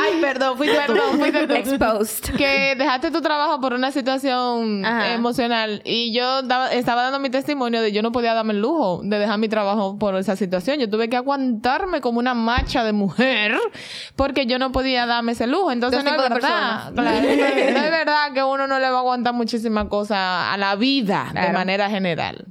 [0.00, 0.92] Ay, perdón, fuiste tú.
[0.94, 1.54] Perdón, fuiste tú.
[1.54, 2.36] Exposed.
[2.36, 5.12] que dejaste tu trabajo por una situación Ajá.
[5.14, 9.00] emocional y yo daba- estaba dando mi testimonio de yo no podía darme el lujo
[9.02, 10.78] de dejar mi trabajo por esa situación.
[10.78, 13.56] Yo tuve que aguantarme como una macha de mujer
[14.16, 15.70] porque yo no podía darme ese lujo.
[15.72, 16.92] Entonces Dos no es verdad.
[16.92, 17.22] Claro, no es-
[17.74, 21.30] no es verdad que uno no le va a aguantar muchísimas cosas a la vida
[21.32, 21.58] de Claro.
[21.58, 22.46] manera general.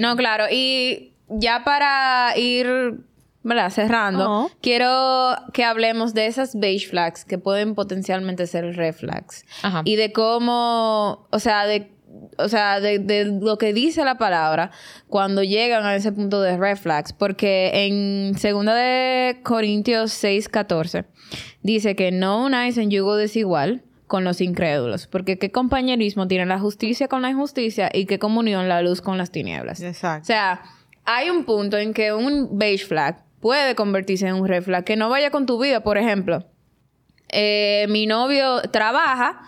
[0.00, 0.44] No, claro.
[0.50, 3.00] Y ya para ir
[3.42, 3.70] ¿verdad?
[3.70, 9.44] cerrando, quiero que hablemos de esas beige flags que pueden potencialmente ser red flags.
[9.62, 9.82] Ajá.
[9.84, 11.92] Y de cómo, o sea, de
[12.38, 14.70] o sea, de, de lo que dice la palabra
[15.08, 17.12] cuando llegan a ese punto de red flags.
[17.12, 18.42] Porque en 2
[18.74, 21.04] de Corintios 6, 14
[21.62, 25.06] dice que no unáis en yugo desigual con los incrédulos.
[25.06, 29.16] Porque qué compañerismo tiene la justicia con la injusticia y qué comunión la luz con
[29.16, 29.80] las tinieblas.
[29.80, 30.26] O Exacto.
[30.26, 30.62] sea,
[31.04, 34.96] hay un punto en que un beige flag puede convertirse en un red flag que
[34.96, 35.84] no vaya con tu vida.
[35.84, 36.44] Por ejemplo,
[37.28, 39.42] eh, mi novio trabaja,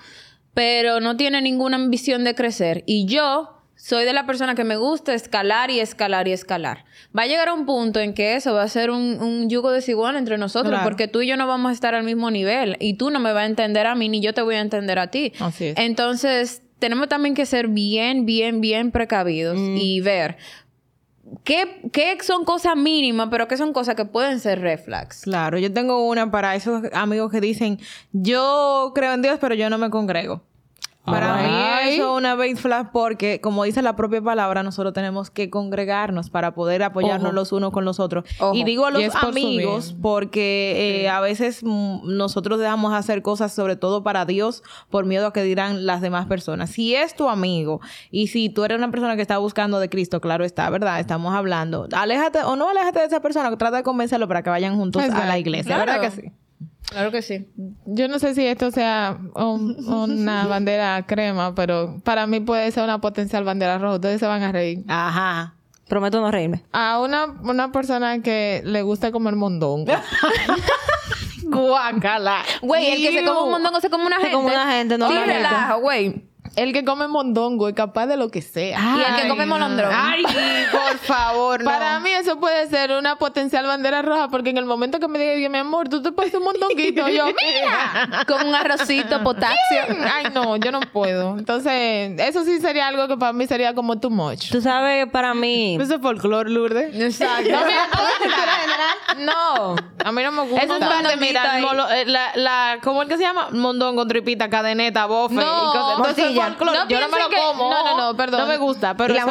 [0.55, 2.85] pero no tiene ninguna ambición de crecer.
[2.87, 6.85] Y yo soy de la persona que me gusta escalar y escalar y escalar.
[7.19, 9.73] Va a llegar a un punto en que eso va a ser un, un yugo
[9.73, 10.85] desigual entre nosotros, Claro.
[10.85, 12.77] porque tú y yo no vamos a estar al mismo nivel.
[12.79, 15.01] Y tú no me vas a entender a mí, ni yo te voy a entender
[15.01, 15.33] a ti.
[15.41, 15.75] Así es.
[15.79, 20.37] Entonces, tenemos también que ser bien, bien, bien precavidos y ver
[21.43, 25.23] qué, qué son cosas mínimas, pero qué son cosas que pueden ser red flags.
[25.23, 27.81] Claro, yo tengo una para esos amigos que dicen,
[28.13, 30.43] yo creo en Dios, pero yo no me congrego.
[31.05, 31.47] Para Ay.
[31.89, 35.51] mí eso es una base flag porque, como dice la propia palabra, nosotros tenemos que
[35.51, 37.35] congregarnos para poder apoyarnos Ojo.
[37.35, 38.25] los unos con los otros.
[38.39, 38.55] Ojo.
[38.55, 43.53] Y digo a los por amigos porque eh, a veces mm, nosotros dejamos hacer cosas
[43.53, 46.71] sobre todo para Dios por miedo a que dirán las demás personas.
[46.71, 47.81] Si es tu amigo
[48.13, 51.01] y si tú eres una persona que está buscando de Cristo, claro está, ¿verdad?
[51.01, 51.89] Estamos hablando.
[51.93, 55.27] Aléjate o no aléjate de esa persona, trata de convencerlo para que vayan juntos a
[55.27, 55.93] la iglesia, Claro.
[55.93, 56.33] ¿verdad que sí?
[56.91, 57.49] Claro que sí.
[57.87, 62.85] Yo no sé si esto sea un- una bandera crema, pero para mí puede ser
[62.85, 63.95] una potencial bandera roja.
[63.95, 64.85] Ustedes se van a reír.
[64.89, 65.55] Ajá.
[65.89, 66.63] Prometo no reírme.
[66.73, 69.93] A una, una persona que le gusta comer mondongo.
[71.45, 72.43] Guácala.
[72.63, 74.37] Güey, el que se come un mondongo se come una Se gente.
[74.37, 76.25] come una gente, no Sí, relaja, güey.
[76.55, 78.79] El que come mondongo es capaz de lo que sea.
[78.97, 79.91] Y el que come molondrón.
[79.95, 80.23] Ay,
[80.71, 81.71] por favor, no.
[81.71, 85.19] Para mí eso puede ser una potencial bandera roja porque en el momento que me
[85.19, 88.25] diga, mi amor, tú te puedes un mondonguito, yo, mira.
[88.27, 89.57] Con un arrocito, potasio.
[90.13, 91.39] Ay, no, yo no puedo.
[91.39, 94.51] Entonces, eso sí sería algo que para mí sería como too much.
[94.51, 95.79] Tú sabes, para mí...
[95.81, 96.95] Eso es folclore, Lourdes.
[96.95, 97.51] Exacto.
[97.51, 98.43] No gusta.
[99.19, 100.65] No, a mí no me gusta.
[100.65, 103.49] Eso es parte, mira, eh, la, la, ¿cómo es que se llama?
[103.51, 105.35] Mondongo, tripita, cadeneta, bofe.
[105.35, 105.97] No, y cosas.
[105.99, 107.71] Entonces, No yo no me lo que- como.
[107.71, 108.41] no, no, no, perdón.
[108.41, 109.27] No me gusta, pero la.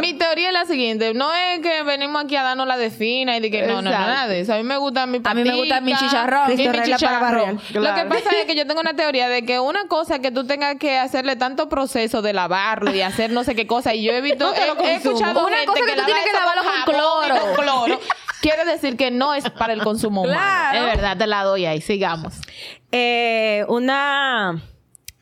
[0.00, 3.36] Mi teoría es la siguiente, no es que venimos aquí a darnos la de fina
[3.36, 4.10] y de que no, no, no, Exacto.
[4.10, 4.54] nada de eso.
[4.54, 6.52] A mí me gusta mi A mí me gusta mi chicharrón.
[6.52, 7.60] y mi chicharrón.
[7.74, 10.46] Lo que pasa es que yo tengo una teoría de que una cosa que tú
[10.46, 14.12] tengas que hacerle tanto proceso de lavarlo y hacer no sé qué cosa y yo
[14.12, 16.24] he visto, No te lo he, he escuchado Una gente cosa que tú lava tienes
[16.24, 17.40] que lavarlo con cloro.
[17.56, 18.00] con cloro.
[18.40, 20.38] Quiere decir que no es para el consumo humano.
[20.38, 20.78] Claro.
[20.78, 21.80] Es verdad, te la doy ahí.
[21.80, 22.34] Sigamos.
[22.92, 24.60] Eh, una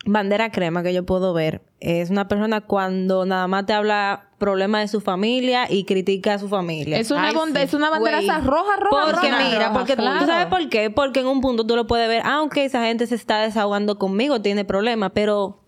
[0.05, 4.81] bandera crema que yo puedo ver es una persona cuando nada más te habla problemas
[4.81, 6.97] de su familia y critica a su familia.
[6.97, 7.51] Es una, Ay, sí.
[7.61, 9.43] es una bandera roja, roja, Porque roja.
[9.49, 10.19] mira, porque Claro.
[10.19, 13.07] tú sabes por qué, porque en un punto tú lo puedes ver, aunque esa gente
[13.07, 15.59] se está desahogando conmigo, tiene problemas, pero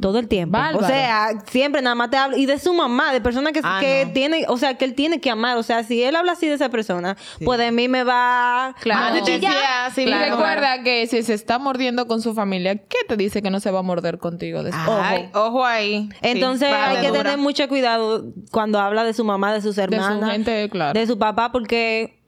[0.00, 0.58] todo el tiempo.
[0.58, 0.84] Bárbaro.
[0.84, 3.78] O sea, siempre nada más te habla y de su mamá, de personas que, Ah,
[3.80, 4.12] que no.
[4.12, 6.54] tiene, o sea, que él tiene que amar, o sea, si él habla así de
[6.54, 9.14] esa persona, pues de mí me va Claro.
[9.16, 9.52] a cuchillar.
[9.52, 10.36] Anestesia, sí, y claro.
[10.36, 13.70] recuerda que si se está mordiendo con su familia, ¿qué te dice que no se
[13.70, 14.98] va a morder contigo después?
[15.00, 16.08] Ay, ojo ahí.
[16.10, 17.22] Sí, Entonces hay que dura.
[17.22, 20.98] tener mucho cuidado cuando habla de su mamá, de sus hermanas, gente, claro.
[20.98, 22.18] de su papá, porque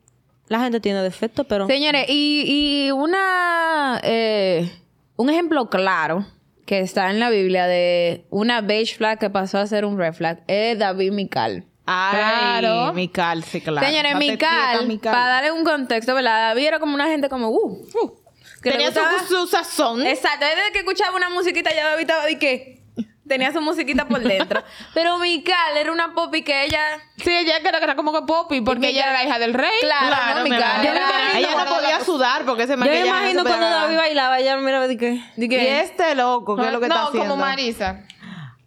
[0.49, 2.45] la gente tiene defectos, pero Señores, y,
[2.87, 4.71] y una eh,
[5.17, 6.27] un ejemplo claro
[6.73, 10.15] que está en la Biblia de una beige flag que pasó a ser un red
[10.15, 11.67] flag es David Mical.
[11.85, 12.95] Ay, Claro.
[12.95, 13.87] Mical, sí, claro.
[13.87, 16.49] Señores, Mical, quieta, para darle un contexto, ¿verdad?
[16.49, 18.23] David era como una gente como, uh, uh,
[18.63, 20.07] que Tenía su, su sazón.
[20.07, 22.82] Exacto, desde que escuchaba una musiquita ya David estaba de que
[23.29, 24.63] tenía su musiquita por dentro.
[24.95, 26.81] Pero Mical era una popi que ella...
[27.17, 29.71] Sí, ella era, era como que Poppy, porque ella era la hija del rey.
[29.81, 31.39] Claro, Claro, no, mi Mical era...
[31.39, 33.67] Ella no podía sudar porque ese yo me imagino se cuando.
[33.69, 36.89] David bailaba, ella me miraba de que de Y este loco, ¿qué es lo que
[36.89, 37.31] no, está haciendo?
[37.31, 38.01] como Marisa.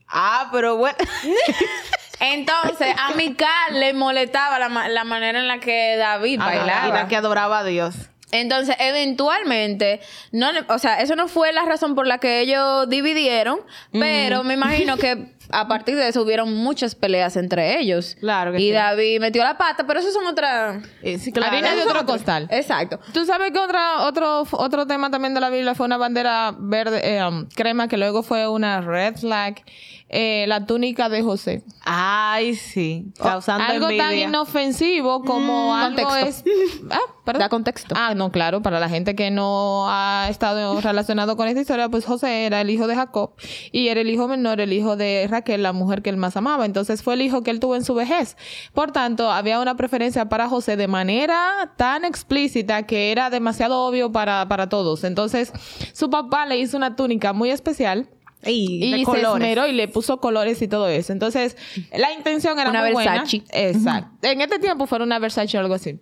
[0.07, 0.97] Ah, pero bueno.
[2.19, 3.49] Entonces, a Mical
[3.79, 6.87] le molestaba la, ma- la manera en la que David bailaba.
[6.87, 7.95] Y la que adoraba a Dios.
[8.31, 10.01] Entonces, eventualmente,
[10.31, 13.59] no, o sea, eso no fue la razón por la que ellos dividieron,
[13.91, 18.17] pero me imagino que a partir de eso hubieron muchas peleas entre ellos.
[18.19, 18.71] Claro que y sí.
[18.71, 20.83] David metió la pata, pero eso son otras.
[21.01, 21.51] Eh, sí, claro.
[21.51, 22.47] Harina de otro costal.
[22.51, 22.99] Exacto.
[23.13, 27.17] Tú sabes que otra, otro, otro tema también de la Biblia fue una bandera verde,
[27.17, 29.63] eh, um, crema, que luego fue una red flag,
[30.09, 31.63] eh, la túnica de José.
[31.83, 33.11] Ay, sí.
[33.17, 36.49] Causando algo tan inofensivo como algo contexto.
[36.49, 36.81] es...
[36.91, 37.39] Ah, perdón.
[37.39, 37.95] Da contexto.
[37.97, 42.05] Ah, no, claro, para la gente que no ha estado relacionado con esta historia, pues
[42.05, 43.31] José era el hijo de Jacob
[43.71, 46.65] y era el hijo menor, el hijo de Raquel, la mujer que él más amaba.
[46.65, 48.37] Entonces fue el hijo que él tuvo en su vejez.
[48.73, 54.11] Por tanto, había una preferencia para José de manera tan explícita que era demasiado obvio
[54.11, 55.03] para, para todos.
[55.03, 55.51] Entonces,
[55.93, 58.09] su papá le hizo una túnica muy especial.
[58.47, 59.33] Y, de Y se colores.
[59.47, 61.11] esmeró y le puso colores y todo eso.
[61.13, 61.57] Entonces,
[61.97, 63.41] la intención era Una muy Versace.
[63.43, 63.69] buena.
[63.69, 64.27] Exacto.
[64.27, 65.99] En este tiempo fue una Versace o algo así.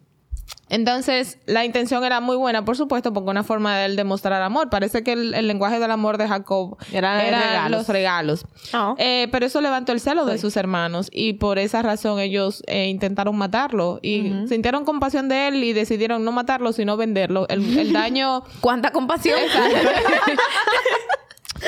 [0.69, 4.69] Entonces, la intención era muy buena, por supuesto, porque una forma de él demostrar amor.
[4.69, 7.71] Parece que el, el lenguaje del amor de Jacob Eran eran regalos.
[7.79, 8.45] los regalos.
[8.73, 8.95] Oh.
[8.97, 12.87] Eh, pero eso levantó el celo de sus hermanos y por esa razón ellos eh,
[12.87, 17.45] intentaron matarlo y sintieron compasión de él y decidieron no matarlo, sino venderlo.
[17.49, 18.43] El, el daño...
[18.61, 19.39] ¿Cuánta compasión?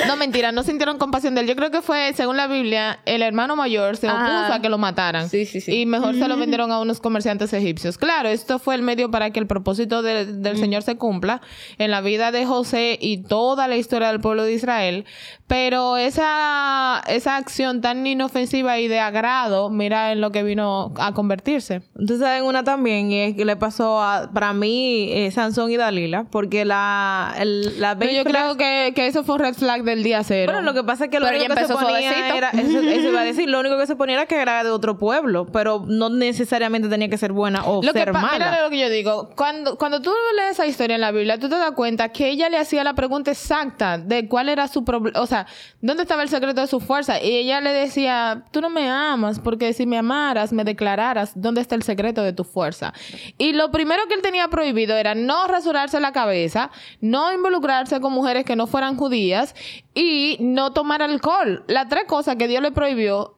[0.08, 1.48] No, mentira, no sintieron compasión de él.
[1.48, 4.42] Yo creo que fue, según la Biblia, el hermano mayor se Ajá.
[4.42, 5.30] opuso a que lo mataran.
[5.30, 5.82] Sí, sí, sí.
[5.82, 7.98] Y mejor se lo vendieron a unos comerciantes egipcios.
[7.98, 11.42] Claro, esto fue el medio para que el propósito de- del Señor se cumpla
[11.78, 15.06] en la vida de José y toda la historia del pueblo de Israel.
[15.48, 21.14] Pero esa, esa acción tan inofensiva y de agrado, mira en lo que vino a
[21.14, 21.84] convertirse.
[21.94, 25.78] Ustedes saben una también, y es que le pasó a, para mí, eh, Sansón y
[25.78, 29.84] Dalila, porque la, el, la Pero yo creo que, que eso fue un red flag
[29.86, 30.52] del día cero.
[30.54, 32.36] Bueno, lo que pasa es que lo Pero único que se ponía suavecito.
[32.36, 32.50] era...
[32.50, 33.50] Eso, eso iba a decir.
[33.50, 35.46] Lo único que se ponía era que era de otro pueblo.
[35.46, 38.32] Pero no necesariamente tenía que ser buena o Lo ser mala.
[38.34, 39.30] mira lo que yo digo.
[39.36, 42.50] Cuando, cuando tú lees esa historia en la Biblia, tú te das cuenta que ella
[42.50, 45.46] le hacía la pregunta exacta de cuál era su problema, o sea,
[45.82, 47.22] dónde estaba el secreto de su fuerza.
[47.22, 51.62] Y ella le decía, tú no me amas, porque si me amaras, me declararas dónde
[51.62, 52.94] está el secreto de tu fuerza.
[53.38, 56.72] Y lo primero que él tenía prohibido era no rasurarse la cabeza,
[57.02, 59.54] no involucrarse con mujeres que no fueran judías
[59.94, 61.64] y no tomar alcohol.
[61.68, 63.36] Las tres cosas que Dios le prohibió.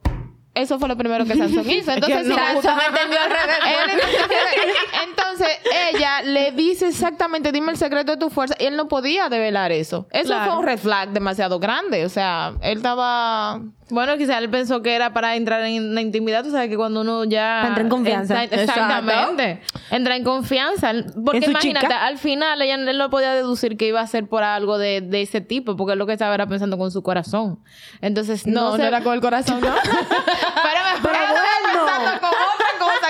[0.54, 1.92] Eso fue lo primero que Sansón hizo.
[1.92, 3.58] Entonces, no, si Sansón justamente- entendió al revés.
[3.68, 4.72] él
[5.10, 5.48] entonces
[5.94, 8.56] ella le dice exactamente, dime el secreto de tu fuerza.
[8.60, 10.08] Y él no podía develar eso.
[10.12, 10.52] Eso Claro.
[10.52, 12.06] fue un red flag demasiado grande.
[12.06, 13.62] O sea, él estaba...
[13.90, 16.44] Bueno, quizás él pensó que era para entrar en la intimidad.
[16.44, 17.60] Tú sabes que cuando uno ya...
[17.62, 18.44] Para entrar en confianza.
[18.44, 19.62] Entra- exactamente.
[19.92, 20.92] Entra en confianza.
[21.24, 22.06] Porque imagínate, chica.
[22.06, 25.22] al final ella él no podía deducir que iba a ser por algo de, de
[25.22, 25.78] ese tipo.
[25.78, 27.60] Porque él lo que estaba era pensando con su corazón.
[28.02, 29.68] Entonces, No, no, no, era con el corazón, ¿no?
[29.84, 31.42] Pero, Pero bueno.
[31.72, 32.30] pensando con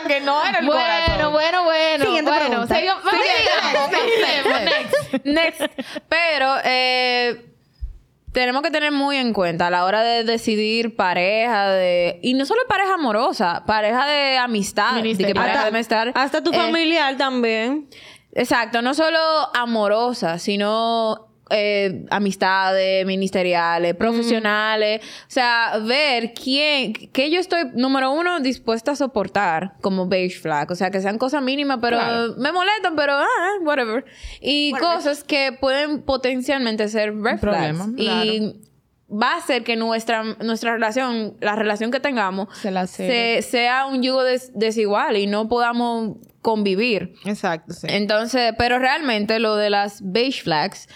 [0.05, 1.31] que no era el Bueno, corazón.
[1.33, 2.05] bueno, bueno.
[2.05, 2.75] Siguiente bueno, pregunta.
[2.75, 3.01] seguimos-
[3.91, 5.25] seguimos, next.
[5.25, 5.61] Next.
[6.09, 7.45] Pero eh,
[8.33, 12.19] tenemos que tener muy en cuenta a la hora de decidir pareja de...
[12.21, 15.01] Y no solo pareja amorosa, pareja de amistad.
[15.01, 16.07] de que pareja Hasta, de amistad.
[16.13, 17.89] hasta tu eh, familiar también.
[18.33, 19.17] Exacto, no solo
[19.55, 25.01] amorosa, sino eh, amistades, ministeriales, profesionales.
[25.03, 30.71] O sea, ver quién, que yo estoy, número uno, dispuesta a soportar como beige flag.
[30.71, 32.35] O sea, que sean cosas mínimas, pero Claro.
[32.37, 33.25] me molestan, pero ah,
[33.63, 34.05] whatever.
[34.41, 37.99] Y cosas que pueden potencialmente ser red Problema, flags.
[38.01, 38.61] Y
[39.09, 43.85] va a hacer que nuestra, nuestra relación, la relación que tengamos, Se la se- sea
[43.85, 47.13] un yugo des- desigual y no podamos convivir.
[47.25, 47.87] Exacto, sí.
[47.89, 50.87] Entonces, pero realmente lo de las beige flags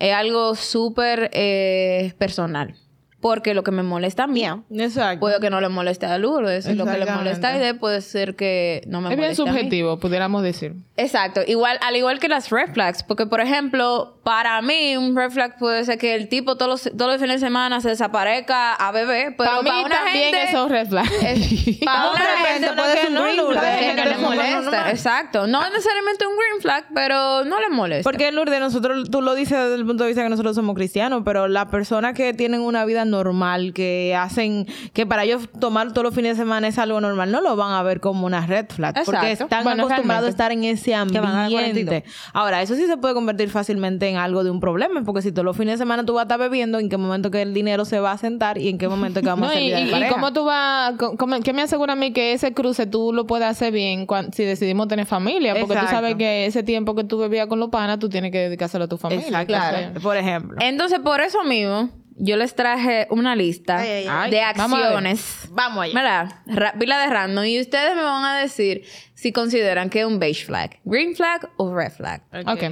[0.00, 2.74] es algo súper eh, personal.
[3.20, 4.46] Porque lo que me molesta a mí,
[4.78, 5.20] Exacto.
[5.20, 6.66] puede que no le moleste a Lourdes.
[6.66, 9.42] y Lo que le molesta a Aide puede ser que no me Es bien moleste
[9.42, 9.50] a mí.
[9.50, 10.72] subjetivo, pudiéramos decir.
[10.96, 11.42] Exacto.
[11.46, 13.02] Igual, al igual que las red flags.
[13.02, 16.96] Porque, por ejemplo, para mí un red flag puede ser que el tipo todos los,
[16.96, 19.34] todos los fines de semana se desaparezca a beber.
[19.36, 20.42] Pero para mí para una también gente...
[20.50, 21.06] eso es red flag.
[21.22, 24.90] es- para una gente puede ser un green flag, que gente no le molesta.
[24.90, 25.46] Exacto.
[25.46, 28.02] No necesariamente un green flag, pero no le molesta.
[28.08, 31.22] Porque Lourdes, nosotros, tú lo dices desde el punto de vista que nosotros somos cristianos,
[31.24, 36.04] pero las personas que tienen una vida normal, que hacen, que para ellos tomar todos
[36.04, 38.66] los fines de semana es algo normal, no lo van a ver como una red
[38.68, 42.04] flag, porque están Bueno, acostumbrados a estar en ese Que van a dar ambiente.
[42.32, 45.44] Ahora, eso sí se puede convertir fácilmente en algo de un problema, porque si todos
[45.44, 47.84] los fines de semana tú vas a estar bebiendo, ¿en qué momento que el dinero
[47.84, 49.80] se va a sentar y en qué momento que vamos No, a hacer y, de
[49.80, 50.12] y- y pareja?
[50.14, 53.26] cómo tú vas, co- cómo- ¿qué me asegura a mí que ese cruce tú lo
[53.26, 55.52] puedes hacer bien cuan- si decidimos tener familia?
[55.54, 55.90] Porque tú Exacto.
[55.96, 58.88] sabes que ese tiempo que tú bebías con los panas, tú tienes que dedicárselo a
[58.88, 59.26] tu familia.
[59.26, 60.56] Exacto, Entonces, por ejemplo.
[60.60, 61.88] Entonces, por eso mismo,
[62.22, 64.30] yo les traje una lista Ay, ay, ay.
[64.30, 65.48] de acciones.
[65.50, 65.94] Vamos allá.
[65.94, 66.34] ¿Verdad?
[66.46, 67.44] Ra- pila de random.
[67.46, 71.48] Y ustedes me van a decir si consideran que es un beige flag, green flag
[71.56, 72.22] o red flag.
[72.46, 72.62] Ok.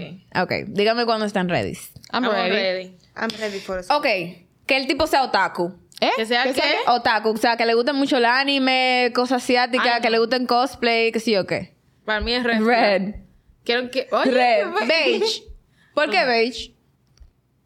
[0.43, 1.77] Ok, díganme cuando están ready.
[2.13, 2.97] I'm ready.
[3.17, 4.05] I'm ready for Ok,
[4.67, 5.75] que el tipo sea otaku.
[6.01, 6.11] ¿Eh?
[6.17, 6.63] Que sea ¿Qué qué?
[6.87, 11.11] Otaku, o sea, que le guste mucho el anime, cosas asiáticas, que le gusten cosplay,
[11.11, 11.75] que sí o qué.
[12.05, 12.59] Para mí es red.
[12.63, 13.03] flag.
[13.03, 13.15] Red.
[13.65, 14.07] Quiero que...
[14.13, 14.67] Oye, Red.
[14.89, 15.43] Beige.
[15.95, 16.75] ¿Por qué beige?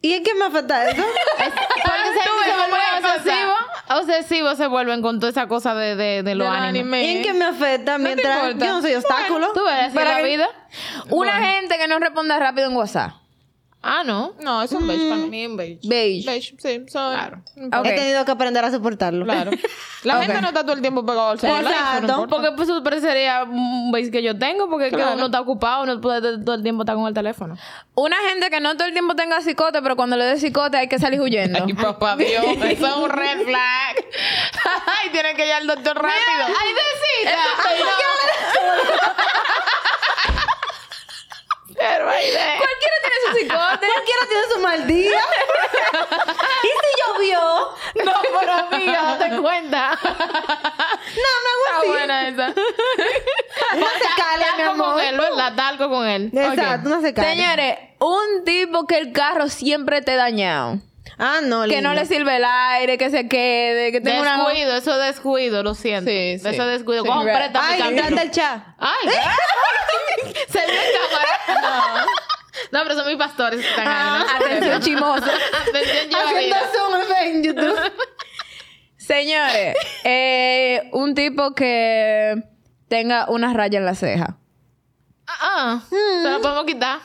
[0.05, 1.01] ¿Y en qué me afecta eso?
[1.37, 3.57] Porque se, se vuelven obsesivos.
[3.89, 6.81] Obsesivos se vuelven con toda esa cosa de, de, de los animes.
[6.81, 7.03] anime.
[7.05, 8.65] ¿Y en qué me afecta mientras importa.
[8.65, 9.53] yo no soy obstáculo?
[9.53, 10.49] ¿Tú ves así Para la vida?
[11.09, 13.13] Una gente que no responda rápido en WhatsApp.
[13.85, 14.33] Ah, no.
[14.39, 15.45] No, es un beige para mí.
[15.45, 15.79] un beige.
[15.83, 16.25] Beige.
[16.25, 17.13] Beige, sí, soy.
[17.15, 17.41] Claro.
[17.57, 17.85] Ok.
[17.85, 19.25] He tenido que aprender a soportarlo.
[19.25, 19.51] Claro.
[20.03, 21.61] La gente no está todo el tiempo pegado al celular.
[21.63, 22.11] eso no Exacto.
[22.13, 22.29] importa.
[22.35, 25.15] Porque pues eso parecería un beige que yo tengo, porque es que Claro.
[25.15, 27.57] uno está ocupado, no puede todo el tiempo estar con el teléfono.
[27.95, 30.87] Una gente que no todo el tiempo tenga cicote, pero cuando le dé cicote hay
[30.87, 31.59] que salir huyendo.
[31.65, 33.95] Ay, papá Dios, eso es un red flag.
[35.01, 36.45] Ay, tiene que ir al doctor rápido.
[36.47, 37.39] ¡Ay, besita!
[41.83, 42.37] Pero ahí de...
[42.37, 43.87] Cualquiera tiene su cicote.
[43.87, 45.21] Cualquiera tiene su mal día.
[46.63, 47.41] ¿Y si llovió?
[48.05, 49.99] No, pero amiga, date cuenta.
[50.01, 52.53] Está buena esa.
[53.75, 54.93] No se cale, mi amor.
[54.93, 55.53] con él, ¿verdad?
[55.55, 56.29] Talco con él.
[56.33, 57.29] Exacto, no se cale.
[57.35, 60.79] Señores, un tipo que el carro siempre te dañado.
[61.17, 61.93] Ah, no, Que no linda.
[61.93, 64.37] le sirve el aire, que se quede, que tenga una...
[64.37, 66.09] Descuido, eso es descuido, lo siento.
[66.09, 66.47] Sí, sí.
[66.47, 67.03] Eso es descuido.
[67.03, 67.09] Sí.
[67.09, 67.35] Right.
[67.35, 68.63] préstamo y Ay, encanta el chat.
[68.79, 69.09] Ay.
[70.49, 71.61] Se vio en cámara.
[71.61, 72.05] No.
[72.71, 74.19] No, pero son mis pastores que están ahí.
[74.19, 74.45] ¿no?
[74.45, 75.25] Atención chimoso.
[75.69, 77.91] Atención, lleva Haciendo zoom en YouTube.
[78.97, 82.35] Señores, eh, un tipo que
[82.87, 84.37] tenga una raya en la ceja.
[85.27, 85.81] Ah, ah.
[85.89, 86.99] Se lo podemos quitar.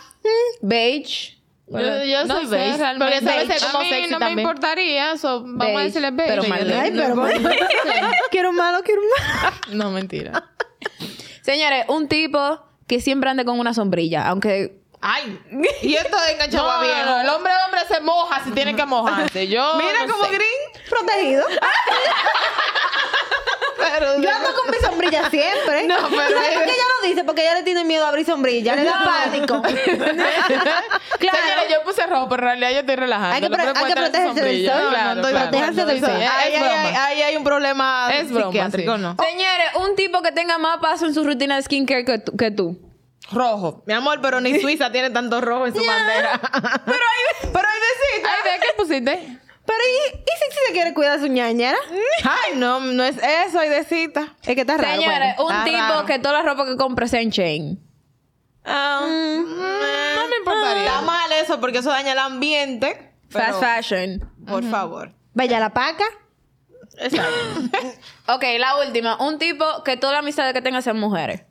[0.61, 1.38] Beige.
[1.71, 2.79] Yo, yo No soy sé, beige.
[2.99, 3.29] Porque eso
[3.77, 6.31] a mí sexy no me importaría, so, vamos Beige, a decirle beige.
[6.31, 7.51] pero mal Ay, pero malo.
[8.31, 9.09] quiero un malo, quiero un
[9.43, 9.57] malo.
[9.73, 10.51] No, mentira.
[11.43, 15.39] Señores, un tipo que siempre ande con una sombrilla, aunque Ay,
[15.83, 17.05] y esto es enganchado No, a no, viejo.
[17.05, 19.47] no, el hombre hombre se moja si tiene que mojarse.
[19.47, 20.31] Yo Mira no como sé.
[20.35, 20.89] green.
[20.91, 21.45] Protegido.
[23.79, 25.87] Pero Yo ando con mi sombrilla siempre.
[25.87, 27.25] No, pero ¿Sabes por qué ella lo dice?
[27.25, 28.75] Porque ella le tiene miedo a abrir sombrilla.
[28.75, 29.63] Le da pánico.
[31.19, 31.39] claro.
[31.39, 33.35] Señores, yo puse rojo, pero en realidad yo estoy relajando.
[33.35, 34.89] Hay que pro- hay protegerse del sol.
[34.91, 35.51] Claro, no claro.
[35.51, 36.11] protegerse del sol.
[36.11, 38.85] ahí, hay un problema Es broma, sí.
[38.85, 39.17] ¿no?
[39.23, 42.37] Señores, un tipo que tenga más paso en su rutina de skincare que tú.
[42.37, 42.79] Que tú.
[43.31, 43.83] Rojo.
[43.87, 46.41] Mi amor, pero ni Suiza tiene tanto rojo en su bandera.
[46.85, 47.79] pero hay, pero hay
[48.53, 49.39] ¿de qué pusiste?
[49.69, 51.77] Pero ¿y, y si, si se quiere cuidar su ñañera?
[52.25, 53.17] Ay, no, no es
[53.47, 54.35] eso, hay besita.
[54.43, 54.95] Es que está raro.
[54.99, 55.59] Señores, bueno.
[55.59, 56.07] un tipo raro.
[56.07, 57.79] que toda la ropa que compre sea en chain.
[58.65, 60.87] Ah, No me importaría.
[60.87, 63.13] Está mal eso porque eso daña el ambiente.
[63.29, 64.21] Fast fashion.
[64.47, 65.13] Por favor.
[65.35, 66.05] Vaya la paca.
[66.99, 67.79] Exacto.
[68.35, 69.17] Ok, la última.
[69.23, 71.43] Un tipo que toda la amistad que tenga sean mujeres.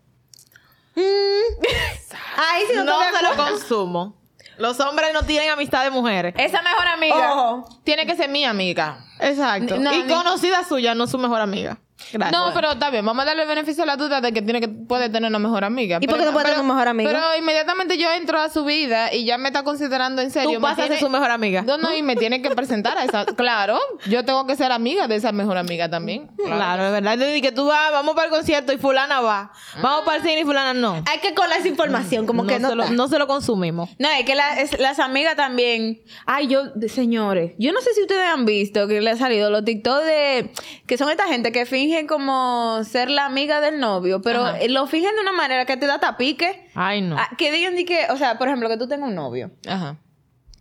[0.96, 4.16] Ahí sí no, no de se lo consumo.
[4.58, 6.34] Los hombres no tienen amistad de mujeres.
[6.38, 7.34] Esa mejor amiga.
[7.34, 7.70] Ojo.
[7.84, 9.06] Tiene que ser mi amiga.
[9.20, 9.78] Exacto.
[9.78, 11.78] No, y conocida suya, no su mejor amiga.
[12.12, 12.32] Gracias.
[12.42, 14.60] No, pero está bien, vamos a darle el beneficio a la duda de que tiene
[14.62, 16.00] que puede tener una mejor amiga.
[16.02, 17.10] ¿Y por qué no puede tener una mejor amiga?
[17.12, 20.54] Pero inmediatamente yo entro a su vida y ya me está considerando en serio.
[20.54, 21.62] Tú pasas tiene- de su mejor amiga.
[21.64, 23.26] No, no, y me tiene que presentar a esa.
[23.38, 26.30] Claro, yo tengo que ser amiga de esa mejor amiga también.
[26.44, 27.18] Claro, es verdad.
[27.18, 29.52] Desde que tú vas, vamos para el concierto y fulana va.
[29.82, 31.04] Vamos para el cine y fulana no.
[31.10, 32.70] Hay que colar esa información, como no, que no.
[32.70, 33.90] se lo, no se lo consumimos.
[34.00, 36.02] No, es que la- es- las amigas también.
[36.26, 39.50] Ay, yo, de- señores, yo no sé si ustedes han visto que le ha salido
[39.50, 40.52] los TikTok de.
[40.88, 41.66] que son esta gente que
[41.98, 44.58] fingen como ser la amiga del novio, pero Ajá.
[44.70, 46.68] lo fingen de una manera que te da tapique.
[46.76, 47.18] Ay, no.
[47.18, 49.98] Ah, que digan de que, o sea, por ejemplo, que tú tengas un novio Ajá.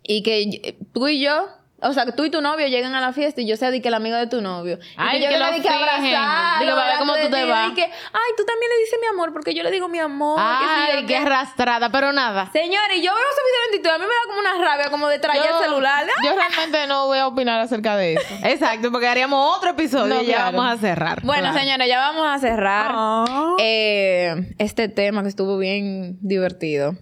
[0.03, 1.47] y que tú y yo.
[1.79, 3.83] O sea, que tú y tu novio llegan a la fiesta y yo sea de
[3.83, 4.79] que la amiga de tu novio.
[4.81, 5.73] Y Ay, yo que de que fingen.
[5.73, 7.71] abrazarlo, De que para ver cómo tú te vas.
[7.73, 10.39] que, ay, tú también le dices mi amor, porque yo le digo mi amor.
[10.39, 12.49] que sí, Ay, yo qué arrastrada, pero nada.
[12.51, 15.07] Señores, yo veo esos videos en TikTok, a mí me da como una rabia, como
[15.07, 16.07] de traer el celular.
[16.23, 18.35] Yo realmente no voy a opinar acerca de eso.
[18.43, 20.57] Exacto, porque haríamos otro episodio No, y ya claro.
[20.57, 21.21] vamos a cerrar.
[21.21, 21.59] Bueno, Claro.
[21.59, 23.55] señores, ya vamos a cerrar Ah.
[23.59, 26.95] eh, este tema que estuvo bien divertido.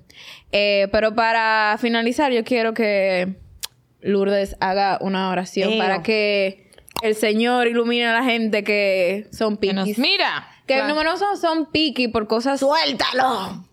[0.52, 3.38] Eh, pero para finalizar, yo quiero que
[4.06, 5.78] Lourdes haga una oración Eo.
[5.80, 9.98] para que el Señor ilumine a la gente que son piquis.
[9.98, 10.48] mira.
[10.66, 11.04] Que Claro.
[11.04, 13.64] no son, son piqui por cosas ¡Suéltalo!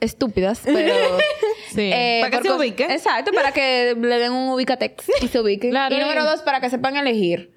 [0.00, 0.94] estúpidas, pero...
[1.70, 1.90] Sí.
[1.94, 2.84] eh, Para que se ubique.
[2.84, 5.70] Exacto, para que le den un ubicatex y se ubiquen.
[5.70, 7.52] Claro, y y- número dos, para que sepan elegir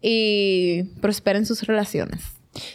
[0.00, 2.20] y prosperen sus relaciones.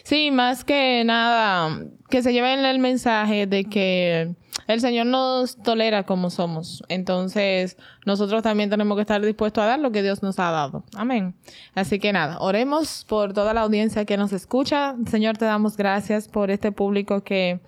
[0.04, 1.80] Sí, más que nada,
[2.10, 4.34] que se lleven el mensaje de que
[4.66, 6.82] el Señor nos tolera como somos.
[6.88, 7.76] Entonces,
[8.06, 10.84] nosotros también tenemos que estar dispuestos a dar lo que Dios nos ha dado.
[10.94, 11.34] Amén.
[11.74, 14.94] Así que nada, oremos por toda la audiencia que nos escucha.
[15.10, 17.60] Señor, te damos gracias por este público que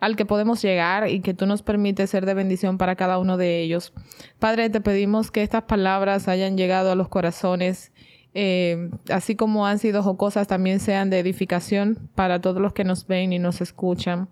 [0.00, 3.36] al que podemos llegar y que tú nos permites ser de bendición para cada uno
[3.36, 3.92] de ellos.
[4.38, 7.92] Padre, te pedimos que estas palabras hayan llegado a los corazones
[8.34, 13.06] eh, así como han sido jocosas, también sean de edificación para todos los que nos
[13.06, 14.28] ven y nos escuchan.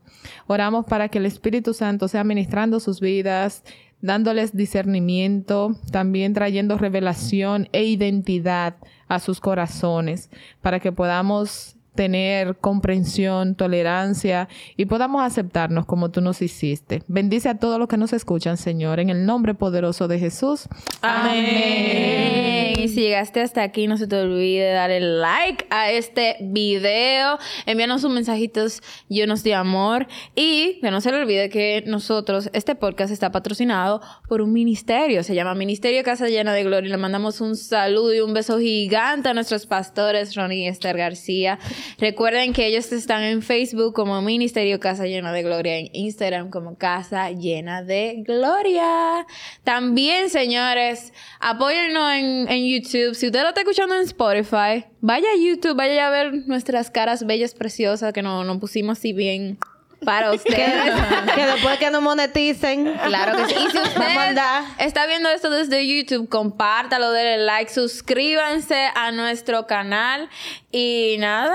[0.46, 3.64] Oramos para que el Espíritu Santo sea ministrando sus vidas,
[4.01, 8.76] dándoles discernimiento, también trayendo revelación e identidad
[9.09, 10.30] a sus corazones,
[10.61, 17.03] para que podamos tener comprensión, tolerancia y podamos aceptarnos como tú nos hiciste.
[17.09, 20.68] Bendice a todos los que nos escuchan, Señor, en el nombre poderoso de Jesús.
[21.03, 22.74] Amén.
[22.78, 27.36] Y si llegaste hasta aquí, no se te olvide darle like a este video,
[27.66, 32.76] envíanos sus mensajitos llenos de amor y que no se le olvide que nosotros, este
[32.76, 37.40] podcast está patrocinado por un ministerio, se llama Ministerio Casa Llena de Gloria le mandamos
[37.40, 41.59] un saludo y un beso gigante a nuestros pastores Ronnie y Esther García.
[41.99, 46.76] Recuerden que ellos están en Facebook como Ministerio Casa Llena de Gloria, en Instagram como
[46.76, 49.26] Casa Llena de Gloria.
[49.64, 53.14] También, señores, apóyennos en, en YouTube.
[53.14, 57.24] Si usted lo está escuchando en Spotify, vaya a YouTube, vaya a ver nuestras caras
[57.26, 59.59] bellas, preciosas, que nos nos pusimos así bien
[60.05, 60.94] para ustedes.
[61.34, 62.94] que después que nos moneticen.
[63.05, 63.55] Claro que sí.
[63.55, 64.38] Y si usted
[64.78, 70.28] está viendo esto desde YouTube, compártalo, denle like, suscríbanse a nuestro canal.
[70.70, 71.55] Y nada,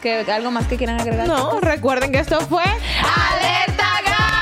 [0.00, 1.26] que algo más que quieran agregar.
[1.26, 4.33] No, recuerden que esto fue ¡Alerta!